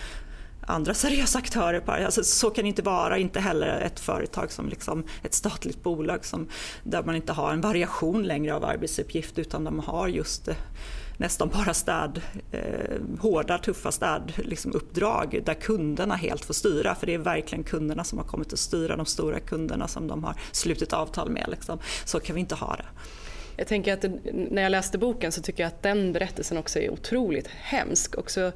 andra 0.66 0.94
seriösa 0.94 1.38
aktörer. 1.38 1.80
På 1.80 1.92
alltså, 1.92 2.24
så 2.24 2.50
kan 2.50 2.64
det 2.64 2.68
inte 2.68 2.82
vara, 2.82 3.18
inte 3.18 3.40
heller 3.40 3.80
ett 3.80 4.00
företag 4.00 4.52
som 4.52 4.68
liksom 4.68 5.04
ett 5.22 5.34
statligt 5.34 5.82
bolag 5.82 6.24
som, 6.24 6.48
där 6.82 7.02
man 7.02 7.16
inte 7.16 7.32
har 7.32 7.52
en 7.52 7.60
variation 7.60 8.22
längre 8.22 8.54
av 8.54 8.64
arbetsuppgift 8.64 9.38
utan 9.38 9.64
de 9.64 9.78
har 9.78 10.08
just 10.08 10.48
eh, 10.48 10.54
nästan 11.16 11.48
bara 11.48 11.74
städ, 11.74 12.20
eh, 12.50 13.00
hårda 13.20 13.58
tuffa 13.58 13.92
städuppdrag 13.92 15.32
liksom 15.32 15.44
där 15.44 15.54
kunderna 15.54 16.14
helt 16.14 16.44
får 16.44 16.54
styra. 16.54 16.94
För 16.94 17.06
det 17.06 17.14
är 17.14 17.18
verkligen 17.18 17.64
kunderna 17.64 18.04
som 18.04 18.18
har 18.18 18.24
kommit 18.24 18.52
att 18.52 18.58
styra, 18.58 18.96
de 18.96 19.06
stora 19.06 19.40
kunderna 19.40 19.88
som 19.88 20.08
de 20.08 20.24
har 20.24 20.34
slutit 20.52 20.92
avtal 20.92 21.30
med. 21.30 21.46
Liksom. 21.48 21.78
Så 22.04 22.20
kan 22.20 22.34
vi 22.34 22.40
inte 22.40 22.54
ha 22.54 22.76
det. 22.76 22.86
Jag 23.56 23.66
tänker 23.66 23.92
att 23.92 24.04
när 24.32 24.62
jag 24.62 24.70
läste 24.70 24.98
boken 24.98 25.32
så 25.32 25.42
tycker 25.42 25.62
jag 25.62 25.68
att 25.68 25.82
den 25.82 26.12
berättelsen 26.12 26.58
också 26.58 26.78
är 26.78 26.90
otroligt 26.90 27.48
hemsk. 27.48 28.18
Också 28.18 28.52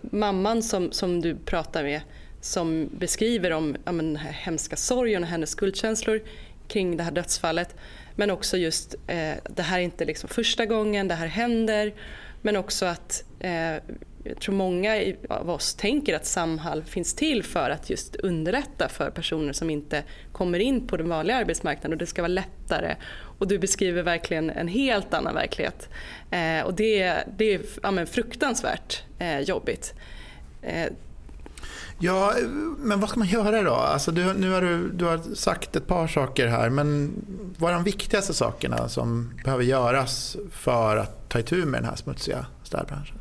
mamman 0.00 0.62
som, 0.62 0.92
som 0.92 1.20
du 1.20 1.36
pratar 1.36 1.82
med 1.82 2.00
som 2.40 2.90
beskriver 2.98 3.50
om 3.50 3.76
ja, 3.84 3.92
men, 3.92 4.06
den 4.06 4.16
här 4.16 4.32
hemska 4.32 4.76
sorgen 4.76 5.22
och 5.22 5.28
hennes 5.28 5.50
skuldkänslor 5.50 6.22
kring 6.68 6.96
det 6.96 7.02
här 7.02 7.10
dödsfallet. 7.10 7.76
Men 8.14 8.30
också 8.30 8.56
just 8.56 8.94
eh, 9.06 9.34
det 9.50 9.62
här 9.62 9.78
är 9.78 9.82
inte 9.82 10.04
liksom 10.04 10.28
första 10.28 10.66
gången 10.66 11.08
det 11.08 11.14
här 11.14 11.26
händer. 11.26 11.94
Men 12.42 12.56
också 12.56 12.86
att 12.86 13.24
eh, 13.40 13.74
jag 14.24 14.40
tror 14.40 14.54
många 14.54 15.02
av 15.28 15.50
oss 15.50 15.74
tänker 15.74 16.16
att 16.16 16.26
Samhall 16.26 16.84
finns 16.84 17.14
till 17.14 17.42
för 17.42 17.70
att 17.70 17.90
just 17.90 18.16
underlätta 18.16 18.88
för 18.88 19.10
personer 19.10 19.52
som 19.52 19.70
inte 19.70 20.02
kommer 20.32 20.58
in 20.58 20.86
på 20.86 20.96
den 20.96 21.08
vanliga 21.08 21.36
arbetsmarknaden 21.36 21.92
och 21.92 21.98
det 21.98 22.06
ska 22.06 22.22
vara 22.22 22.28
lättare. 22.28 22.96
Och 23.38 23.48
du 23.48 23.58
beskriver 23.58 24.02
verkligen 24.02 24.50
en 24.50 24.68
helt 24.68 25.14
annan 25.14 25.34
verklighet. 25.34 25.88
Eh, 26.30 26.60
och 26.66 26.74
det, 26.74 27.24
det 27.38 27.54
är 27.54 27.60
ja, 27.82 28.06
fruktansvärt 28.06 29.02
eh, 29.18 29.40
jobbigt. 29.40 29.94
Eh. 30.62 30.86
Ja, 31.98 32.34
men 32.78 33.00
vad 33.00 33.10
ska 33.10 33.18
man 33.18 33.28
göra 33.28 33.62
då? 33.62 33.74
Alltså 33.74 34.10
du, 34.10 34.32
nu 34.32 34.50
har 34.50 34.62
du, 34.62 34.88
du 34.88 35.04
har 35.04 35.34
sagt 35.34 35.76
ett 35.76 35.86
par 35.86 36.06
saker 36.06 36.46
här, 36.46 36.70
men 36.70 37.12
vad 37.58 37.70
är 37.70 37.74
de 37.74 37.84
viktigaste 37.84 38.34
sakerna 38.34 38.88
som 38.88 39.32
behöver 39.44 39.64
göras 39.64 40.36
för 40.50 40.96
att 40.96 41.28
ta 41.28 41.38
itu 41.38 41.64
med 41.64 41.82
den 41.82 41.88
här 41.88 41.96
smutsiga 41.96 42.46
städbranschen? 42.62 43.18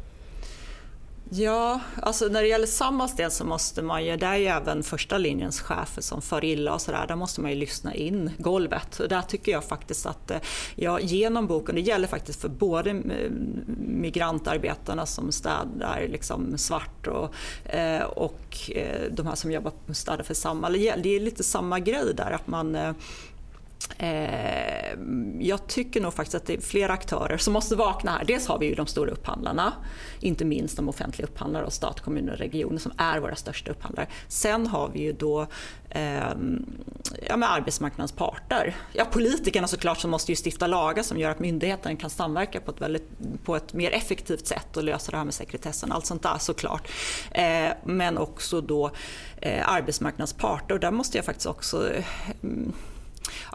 Ja, 1.29 1.79
alltså 2.01 2.25
när 2.25 2.41
det 2.41 2.47
gäller 2.47 2.67
Samhalls 2.67 3.15
del 3.15 3.31
så 3.31 3.45
måste 3.45 3.81
man 3.81 4.05
ju, 4.05 4.17
där 4.17 4.31
är 4.31 4.37
ju 4.37 4.45
även 4.45 4.83
första 4.83 5.17
linjens 5.17 5.61
chefer 5.61 6.01
som 6.01 6.21
far 6.21 6.45
illa 6.45 6.73
och 6.73 6.81
sådär, 6.81 7.05
där 7.07 7.15
måste 7.15 7.41
man 7.41 7.51
ju 7.51 7.57
lyssna 7.57 7.93
in 7.93 8.31
golvet. 8.37 8.99
Och 8.99 9.09
där 9.09 9.21
tycker 9.21 9.51
jag 9.51 9.63
faktiskt 9.63 10.05
att, 10.05 10.31
eh, 10.31 10.37
ja, 10.75 10.99
genom 10.99 11.47
boken, 11.47 11.75
det 11.75 11.81
gäller 11.81 12.07
faktiskt 12.07 12.41
för 12.41 12.49
både 12.49 12.89
eh, 12.89 13.31
migrantarbetarna 13.77 15.05
som 15.05 15.31
städar 15.31 16.07
liksom 16.09 16.57
svart 16.57 17.07
och, 17.07 17.33
eh, 17.65 18.03
och 18.03 18.71
de 19.11 19.27
här 19.27 19.35
som 19.35 19.51
jobbar 19.51 19.73
städar 19.93 20.23
för 20.23 20.33
Samhall, 20.33 20.73
det 20.73 21.09
är 21.15 21.19
lite 21.19 21.43
samma 21.43 21.79
grej 21.79 22.13
där 22.15 22.31
att 22.31 22.47
man 22.47 22.77
Eh, 23.97 24.93
jag 25.39 25.67
tycker 25.67 26.01
nog 26.01 26.13
faktiskt 26.13 26.35
att 26.35 26.45
det 26.45 26.53
är 26.53 26.61
flera 26.61 26.93
aktörer 26.93 27.37
som 27.37 27.53
måste 27.53 27.75
vakna 27.75 28.11
här. 28.11 28.25
Dels 28.25 28.47
har 28.47 28.59
vi 28.59 28.65
ju 28.65 28.75
de 28.75 28.87
stora 28.87 29.11
upphandlarna, 29.11 29.73
inte 30.19 30.45
minst 30.45 30.77
de 30.77 30.89
offentliga 30.89 31.27
upphandlarna 31.27 31.65
och 31.65 31.73
stat, 31.73 32.01
kommuner 32.01 32.33
och 32.33 32.39
regioner 32.39 32.77
som 32.77 32.91
är 32.97 33.19
våra 33.19 33.35
största 33.35 33.71
upphandlare. 33.71 34.07
Sen 34.27 34.67
har 34.67 34.89
vi 34.89 34.99
ju 34.99 35.13
då 35.13 35.47
eh, 35.89 36.29
ja, 37.27 37.37
med 37.37 37.51
arbetsmarknadens 37.51 38.11
parter. 38.11 38.75
Ja, 38.93 39.05
politikerna 39.05 39.67
såklart 39.67 39.97
som 39.97 40.11
måste 40.11 40.31
ju 40.31 40.35
stifta 40.35 40.67
lagar 40.67 41.03
som 41.03 41.19
gör 41.19 41.31
att 41.31 41.39
myndigheten 41.39 41.97
kan 41.97 42.09
samverka 42.09 42.59
på 42.59 42.71
ett, 42.71 42.81
väldigt, 42.81 43.09
på 43.43 43.55
ett 43.55 43.73
mer 43.73 43.91
effektivt 43.91 44.47
sätt 44.47 44.77
och 44.77 44.83
lösa 44.83 45.11
det 45.11 45.17
här 45.17 45.25
med 45.25 45.33
sekretessen. 45.33 45.91
Allt 45.91 46.05
sånt 46.05 46.23
där 46.23 46.37
såklart. 46.37 46.87
Eh, 47.31 47.71
men 47.83 48.17
också 48.17 48.61
då 48.61 48.91
eh, 49.41 49.69
arbetsmarknadens 49.69 50.33
parter 50.33 50.75
och 50.75 50.81
där 50.81 50.91
måste 50.91 51.17
jag 51.17 51.25
faktiskt 51.25 51.47
också 51.47 51.89
eh, 51.91 52.05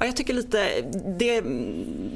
Ja, 0.00 0.06
jag 0.06 0.16
tycker 0.16 0.34
lite, 0.34 0.80
det, 1.18 1.40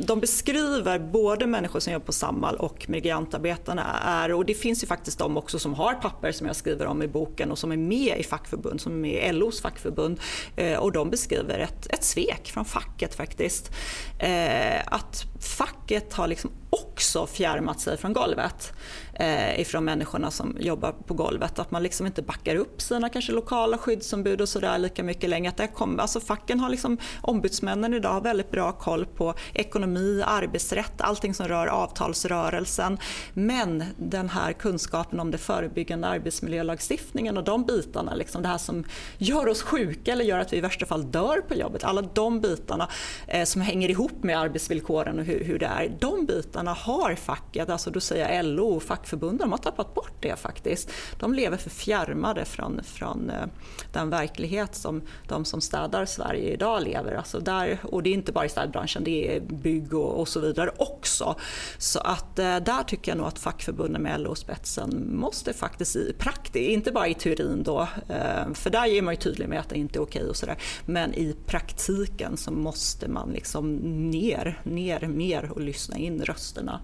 de 0.07 0.20
beskriver 0.20 0.99
både 0.99 1.47
människor 1.47 1.81
som 1.81 1.92
jobbar 1.92 2.07
på 2.07 2.12
Samhall 2.12 2.57
och 2.57 2.88
migrantarbetarna 2.88 4.01
är, 4.05 4.33
och 4.33 4.44
det 4.44 4.55
finns 4.55 4.83
ju 4.83 4.87
faktiskt 4.87 5.18
de 5.18 5.37
också 5.37 5.59
som 5.59 5.75
har 5.75 5.94
papper 5.94 6.33
som 6.33 6.47
jag 6.47 6.57
skriver 6.57 6.87
om 6.87 7.03
i 7.03 7.09
boken 7.09 7.51
och 7.51 7.59
som 7.59 7.73
är 7.73 7.77
med 7.77 8.18
i 8.18 8.23
fackförbund, 8.23 8.81
som 8.81 8.92
är 8.92 8.97
med 8.97 9.29
i 9.29 9.33
LOs 9.33 9.61
fackförbund 9.61 10.20
eh, 10.57 10.79
och 10.79 10.92
de 10.92 11.11
beskriver 11.11 11.59
ett, 11.59 11.87
ett 11.92 12.05
svek 12.05 12.51
från 12.55 12.64
facket 12.64 13.14
faktiskt. 13.14 13.70
Eh, 14.18 14.81
att 14.87 15.25
facket 15.40 16.12
har 16.12 16.29
liksom 16.29 16.51
också 16.70 17.27
fjärmat 17.27 17.81
sig 17.81 17.97
från 17.97 18.12
golvet 18.12 18.73
eh, 19.14 19.61
ifrån 19.61 19.85
människorna 19.85 20.31
som 20.31 20.57
jobbar 20.61 20.92
på 20.92 21.14
golvet. 21.14 21.59
Att 21.59 21.70
man 21.70 21.83
liksom 21.83 22.07
inte 22.07 22.22
backar 22.22 22.57
upp 22.57 22.83
sina 22.83 23.09
kanske 23.09 23.33
lokala 23.33 23.79
skyddsombud 23.79 24.40
och 24.40 24.48
sådär 24.48 24.79
lika 24.79 25.03
mycket 25.03 25.31
längre. 25.31 25.48
Att 25.48 25.57
det 25.57 25.66
kommer, 25.66 26.03
alltså 26.03 26.20
facken 26.20 26.61
har 26.61 26.68
liksom, 26.68 26.98
ombudsmännen 27.20 27.94
idag 27.94 28.12
har 28.12 28.20
väldigt 28.20 28.50
bra 28.50 28.72
koll 28.72 29.07
på 29.07 29.35
ekonomi, 29.53 30.22
arbetsrätt, 30.27 31.00
allting 31.00 31.35
som 31.35 31.48
rör 31.48 31.66
avtalsrörelsen. 31.66 32.98
Men 33.35 33.85
den 33.96 34.29
här 34.29 34.53
kunskapen 34.53 35.20
om 35.20 35.31
det 35.31 35.38
förebyggande 35.38 36.09
arbetsmiljölagstiftningen 36.09 37.37
och 37.37 37.44
de 37.44 37.64
bitarna, 37.64 38.14
liksom 38.14 38.42
det 38.42 38.48
här 38.48 38.59
som 38.59 38.85
gör 39.18 39.48
oss 39.48 39.62
sjuka 39.62 40.12
eller 40.12 40.24
gör 40.24 40.38
att 40.38 40.53
vi 40.53 40.57
i 40.57 40.61
värsta 40.61 40.87
fall 40.87 41.11
dör 41.11 41.40
på 41.48 41.55
jobbet. 41.55 41.85
Alla 41.85 42.03
de 42.03 42.40
bitarna 42.40 42.88
eh, 43.27 43.44
som 43.44 43.62
hänger 43.62 43.90
ihop 43.90 44.22
med 44.22 44.38
arbetsvillkoren 44.38 45.18
och 45.18 45.24
hur, 45.24 45.44
hur 45.44 45.59
det 45.59 45.66
är. 45.66 45.96
De 46.00 46.27
bitarna 46.27 46.72
har 46.72 47.14
facket, 47.14 47.70
alltså 47.70 47.90
då 47.90 48.00
säger 48.00 48.35
jag 48.35 48.44
LO 48.44 48.81
fack 48.81 49.03
fackförbunden, 49.04 49.38
de 49.38 49.52
har 49.52 49.58
tappat 49.58 49.94
bort 49.94 50.12
det 50.20 50.36
faktiskt. 50.36 50.90
De 51.18 51.34
lever 51.34 51.56
för 51.56 51.70
fjärmade 51.70 52.44
från, 52.44 52.80
från 52.84 53.30
eh, 53.30 53.46
den 53.92 54.10
verklighet 54.10 54.74
som 54.74 55.02
de 55.28 55.44
som 55.44 55.60
städar 55.60 56.06
Sverige 56.06 56.52
idag 56.52 56.82
lever. 56.82 57.14
Alltså 57.14 57.40
där, 57.40 57.78
och 57.82 58.02
det 58.02 58.10
är 58.10 58.14
inte 58.14 58.32
bara 58.32 58.44
i 58.44 58.48
städbranschen, 58.48 59.04
det 59.04 59.36
är 59.36 59.40
bygg 59.40 59.94
och, 59.94 60.20
och 60.20 60.28
så 60.28 60.40
vidare 60.40 60.70
också. 60.76 61.34
Så 61.78 61.98
att 61.98 62.38
eh, 62.38 62.56
där 62.56 62.84
tycker 62.84 63.12
jag 63.12 63.18
nog 63.18 63.26
att 63.26 63.38
fackförbunden 63.38 64.02
med 64.02 64.20
LO-spetsen 64.20 65.16
måste 65.16 65.52
faktiskt 65.52 65.96
i 65.96 66.14
praktik, 66.18 66.68
inte 66.68 66.92
bara 66.92 67.08
i 67.08 67.14
teorin 67.14 67.62
då, 67.62 67.88
eh, 68.08 68.52
för 68.54 68.70
där 68.70 68.86
är 68.86 69.02
man 69.02 69.14
ju 69.14 69.20
tydlig 69.20 69.48
med 69.48 69.60
att 69.60 69.68
det 69.68 69.78
inte 69.78 69.98
är 69.98 70.02
okej 70.02 70.28
och 70.28 70.36
sådär, 70.36 70.56
men 70.86 71.14
i 71.14 71.36
praktiken 71.46 72.36
så 72.36 72.50
måste 72.50 73.08
man 73.08 73.30
liksom 73.30 73.76
ner, 74.10 74.60
ner 74.62 75.06
mer 75.06 75.50
och 75.50 75.60
lyssna 75.60 75.96
in 75.96 76.22
rösterna 76.22 76.80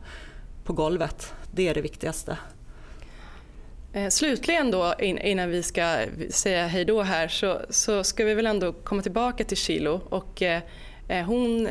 på 0.64 0.73
golvet. 0.73 1.35
Det 1.53 1.68
är 1.68 1.75
det 1.75 1.81
viktigaste. 1.81 2.38
Eh, 3.92 4.09
slutligen 4.09 4.70
då 4.70 4.94
innan 4.99 5.51
vi 5.51 5.62
ska 5.62 6.05
säga 6.31 6.66
hej 6.66 6.85
då 6.85 7.03
här 7.03 7.29
så, 7.29 7.61
så 7.70 8.05
ska 8.05 8.25
vi 8.25 8.35
väl 8.35 8.46
ändå 8.46 8.73
komma 8.73 9.03
tillbaka 9.03 9.44
till 9.44 9.57
Chilo 9.57 10.01
och 10.09 10.42
eh, 10.42 10.62
eh 11.09 11.25
hon, 11.25 11.68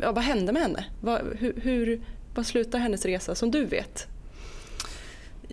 ja, 0.00 0.12
vad 0.12 0.24
hände 0.24 0.52
med 0.52 0.62
henne? 0.62 0.84
Vad, 1.00 1.20
hur, 1.38 1.60
hur, 1.62 2.00
vad 2.34 2.46
slutar 2.46 2.78
hennes 2.78 3.04
resa 3.04 3.34
som 3.34 3.50
du 3.50 3.64
vet? 3.64 4.06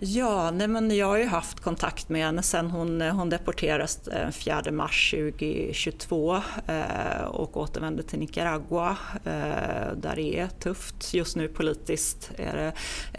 Ja, 0.02 0.50
nej 0.50 0.68
men 0.68 0.96
jag 0.96 1.06
har 1.06 1.16
ju 1.16 1.24
haft 1.24 1.60
kontakt 1.60 2.08
med 2.08 2.24
henne 2.24 2.42
sen 2.42 2.70
hon, 2.70 3.02
eh, 3.02 3.14
hon 3.14 3.30
deporterades 3.30 4.08
eh, 4.08 4.20
den 4.20 4.32
4 4.32 4.62
mars 4.72 5.10
2022 5.10 6.36
eh, 6.66 7.24
och 7.24 7.56
återvände 7.56 8.02
till 8.02 8.18
Nicaragua 8.18 8.96
eh, 9.24 9.96
där 9.96 10.16
det 10.16 10.38
är 10.38 10.48
tufft 10.48 11.14
just 11.14 11.36
nu 11.36 11.48
politiskt 11.48 12.30
är 12.36 12.56
det, 12.56 12.72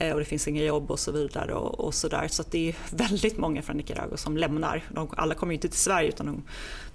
eh, 0.06 0.14
och 0.14 0.20
det 0.20 0.26
finns 0.26 0.48
inga 0.48 0.64
jobb 0.64 0.92
och 0.92 1.00
så 1.00 1.12
vidare. 1.12 1.54
Och, 1.54 1.80
och 1.80 1.94
så 1.94 2.08
där. 2.08 2.28
så 2.28 2.44
det 2.52 2.70
är 2.70 2.76
väldigt 2.92 3.38
många 3.38 3.62
från 3.62 3.78
Nicaragua 3.78 4.18
som 4.18 4.38
lämnar. 4.38 4.84
De, 4.90 5.10
alla 5.18 5.36
kommer 5.36 5.54
inte 5.54 5.68
till 5.68 5.80
Sverige 5.80 6.10
utan 6.10 6.26
de, 6.26 6.44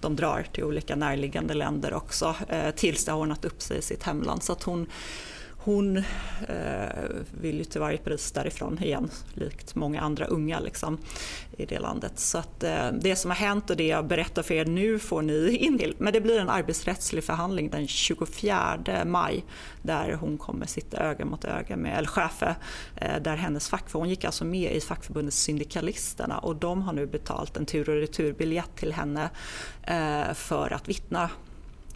de 0.00 0.16
drar 0.16 0.46
till 0.52 0.64
olika 0.64 0.96
närliggande 0.96 1.54
länder 1.54 1.94
också 1.94 2.34
eh, 2.48 2.70
tills 2.70 3.04
det 3.04 3.12
har 3.12 3.18
ordnat 3.18 3.44
upp 3.44 3.62
sig 3.62 3.78
i 3.78 3.82
sitt 3.82 4.02
hemland. 4.02 4.42
Så 4.42 4.52
att 4.52 4.62
hon 4.62 4.86
hon 5.66 5.96
eh, 5.96 6.04
vill 7.40 7.58
ju 7.58 7.64
till 7.64 7.80
varje 7.80 7.98
pris 7.98 8.32
därifrån 8.32 8.78
igen, 8.82 9.10
likt 9.34 9.74
många 9.74 10.00
andra 10.00 10.26
unga 10.26 10.60
liksom, 10.60 10.98
i 11.56 11.66
det 11.66 11.78
landet. 11.78 12.12
Så 12.18 12.38
att, 12.38 12.64
eh, 12.64 12.92
det 12.92 13.16
som 13.16 13.30
har 13.30 13.36
hänt 13.36 13.70
och 13.70 13.76
det 13.76 13.86
jag 13.86 14.06
berättar 14.06 14.42
för 14.42 14.54
er 14.54 14.64
nu 14.64 14.98
får 14.98 15.22
ni 15.22 15.56
in 15.56 15.78
till. 15.78 15.94
Men 15.98 16.12
det 16.12 16.20
blir 16.20 16.40
en 16.40 16.48
arbetsrättslig 16.48 17.24
förhandling 17.24 17.70
den 17.70 17.88
24 17.88 19.04
maj 19.04 19.44
där 19.82 20.12
hon 20.12 20.38
kommer 20.38 20.66
sitta 20.66 20.96
öga 20.96 21.24
mot 21.24 21.44
öga 21.44 21.76
med 21.76 21.98
El 21.98 22.06
Chefe, 22.06 22.56
eh, 22.96 23.22
där 23.22 23.36
hennes 23.36 23.68
fackförbund, 23.68 24.02
hon 24.02 24.10
gick 24.10 24.24
alltså 24.24 24.44
med 24.44 24.72
i 24.72 24.80
fackförbundet 24.80 25.34
Syndikalisterna 25.34 26.38
och 26.38 26.56
de 26.56 26.82
har 26.82 26.92
nu 26.92 27.06
betalt 27.06 27.56
en 27.56 27.66
tur 27.66 27.88
och 27.88 27.96
returbiljett 27.96 28.76
till 28.76 28.92
henne 28.92 29.30
eh, 29.82 30.34
för 30.34 30.72
att 30.72 30.88
vittna 30.88 31.30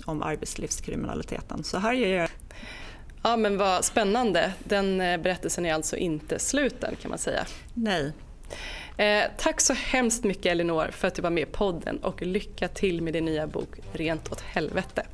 om 0.04 0.22
arbetslivskriminaliteten. 0.22 1.64
Så 1.64 1.78
här 1.78 1.92
ger 1.92 2.18
jag 2.18 2.28
Ja 3.22 3.36
men 3.36 3.56
vad 3.56 3.84
spännande. 3.84 4.52
Den 4.64 5.00
eh, 5.00 5.20
berättelsen 5.20 5.66
är 5.66 5.74
alltså 5.74 5.96
inte 5.96 6.38
slut 6.38 6.84
än 6.84 6.96
kan 6.96 7.08
man 7.08 7.18
säga. 7.18 7.46
Nej. 7.74 8.12
Eh, 8.96 9.24
tack 9.38 9.60
så 9.60 9.72
hemskt 9.72 10.24
mycket 10.24 10.46
Elinor 10.46 10.90
för 10.92 11.08
att 11.08 11.14
du 11.14 11.22
var 11.22 11.30
med 11.30 11.42
i 11.42 11.46
podden 11.46 11.98
och 11.98 12.22
lycka 12.22 12.68
till 12.68 13.02
med 13.02 13.12
din 13.12 13.24
nya 13.24 13.46
bok 13.46 13.68
Rent 13.92 14.32
åt 14.32 14.40
helvete. 14.40 15.06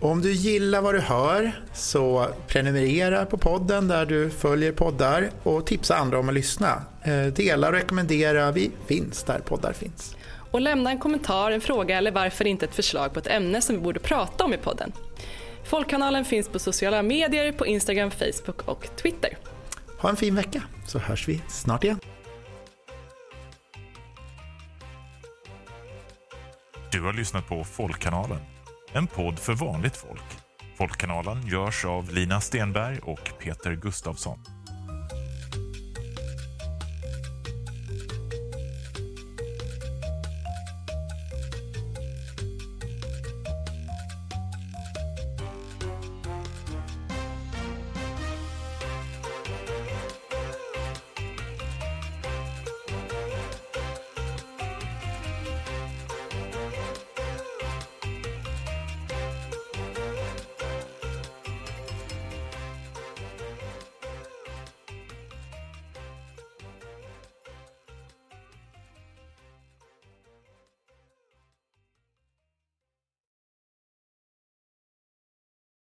Om 0.00 0.22
du 0.22 0.32
gillar 0.32 0.80
vad 0.80 0.94
du 0.94 1.00
hör 1.00 1.52
så 1.74 2.26
prenumerera 2.46 3.26
på 3.26 3.38
podden 3.38 3.88
där 3.88 4.06
du 4.06 4.30
följer 4.30 4.72
poddar 4.72 5.30
och 5.42 5.66
tipsa 5.66 5.96
andra 5.96 6.18
om 6.18 6.28
att 6.28 6.34
lyssna. 6.34 6.82
Eh, 7.02 7.26
dela 7.26 7.66
och 7.66 7.72
rekommendera, 7.72 8.52
vi 8.52 8.70
finns 8.86 9.22
där 9.22 9.38
poddar 9.38 9.72
finns. 9.72 10.16
Och 10.50 10.60
lämna 10.60 10.90
en 10.90 10.98
kommentar, 10.98 11.50
en 11.50 11.60
fråga 11.60 11.98
eller 11.98 12.10
varför 12.10 12.46
inte 12.46 12.66
ett 12.66 12.74
förslag 12.74 13.12
på 13.12 13.18
ett 13.18 13.26
ämne 13.26 13.60
som 13.60 13.76
vi 13.76 13.82
borde 13.82 14.00
prata 14.00 14.44
om 14.44 14.54
i 14.54 14.56
podden. 14.56 14.92
Folkkanalen 15.70 16.24
finns 16.24 16.48
på 16.48 16.58
sociala 16.58 17.02
medier, 17.02 17.52
på 17.52 17.66
Instagram, 17.66 18.10
Facebook 18.10 18.68
och 18.68 18.96
Twitter. 18.96 19.38
Ha 19.98 20.10
en 20.10 20.16
fin 20.16 20.34
vecka 20.34 20.62
så 20.86 20.98
hörs 20.98 21.28
vi 21.28 21.42
snart 21.48 21.84
igen. 21.84 22.00
Du 26.92 27.02
har 27.02 27.12
lyssnat 27.12 27.48
på 27.48 27.64
Folkkanalen, 27.64 28.40
en 28.92 29.06
podd 29.06 29.38
för 29.38 29.52
vanligt 29.52 29.96
folk. 29.96 30.22
Folkkanalen 30.78 31.46
görs 31.46 31.84
av 31.84 32.10
Lina 32.10 32.40
Stenberg 32.40 32.98
och 32.98 33.30
Peter 33.38 33.72
Gustavsson. 33.72 34.38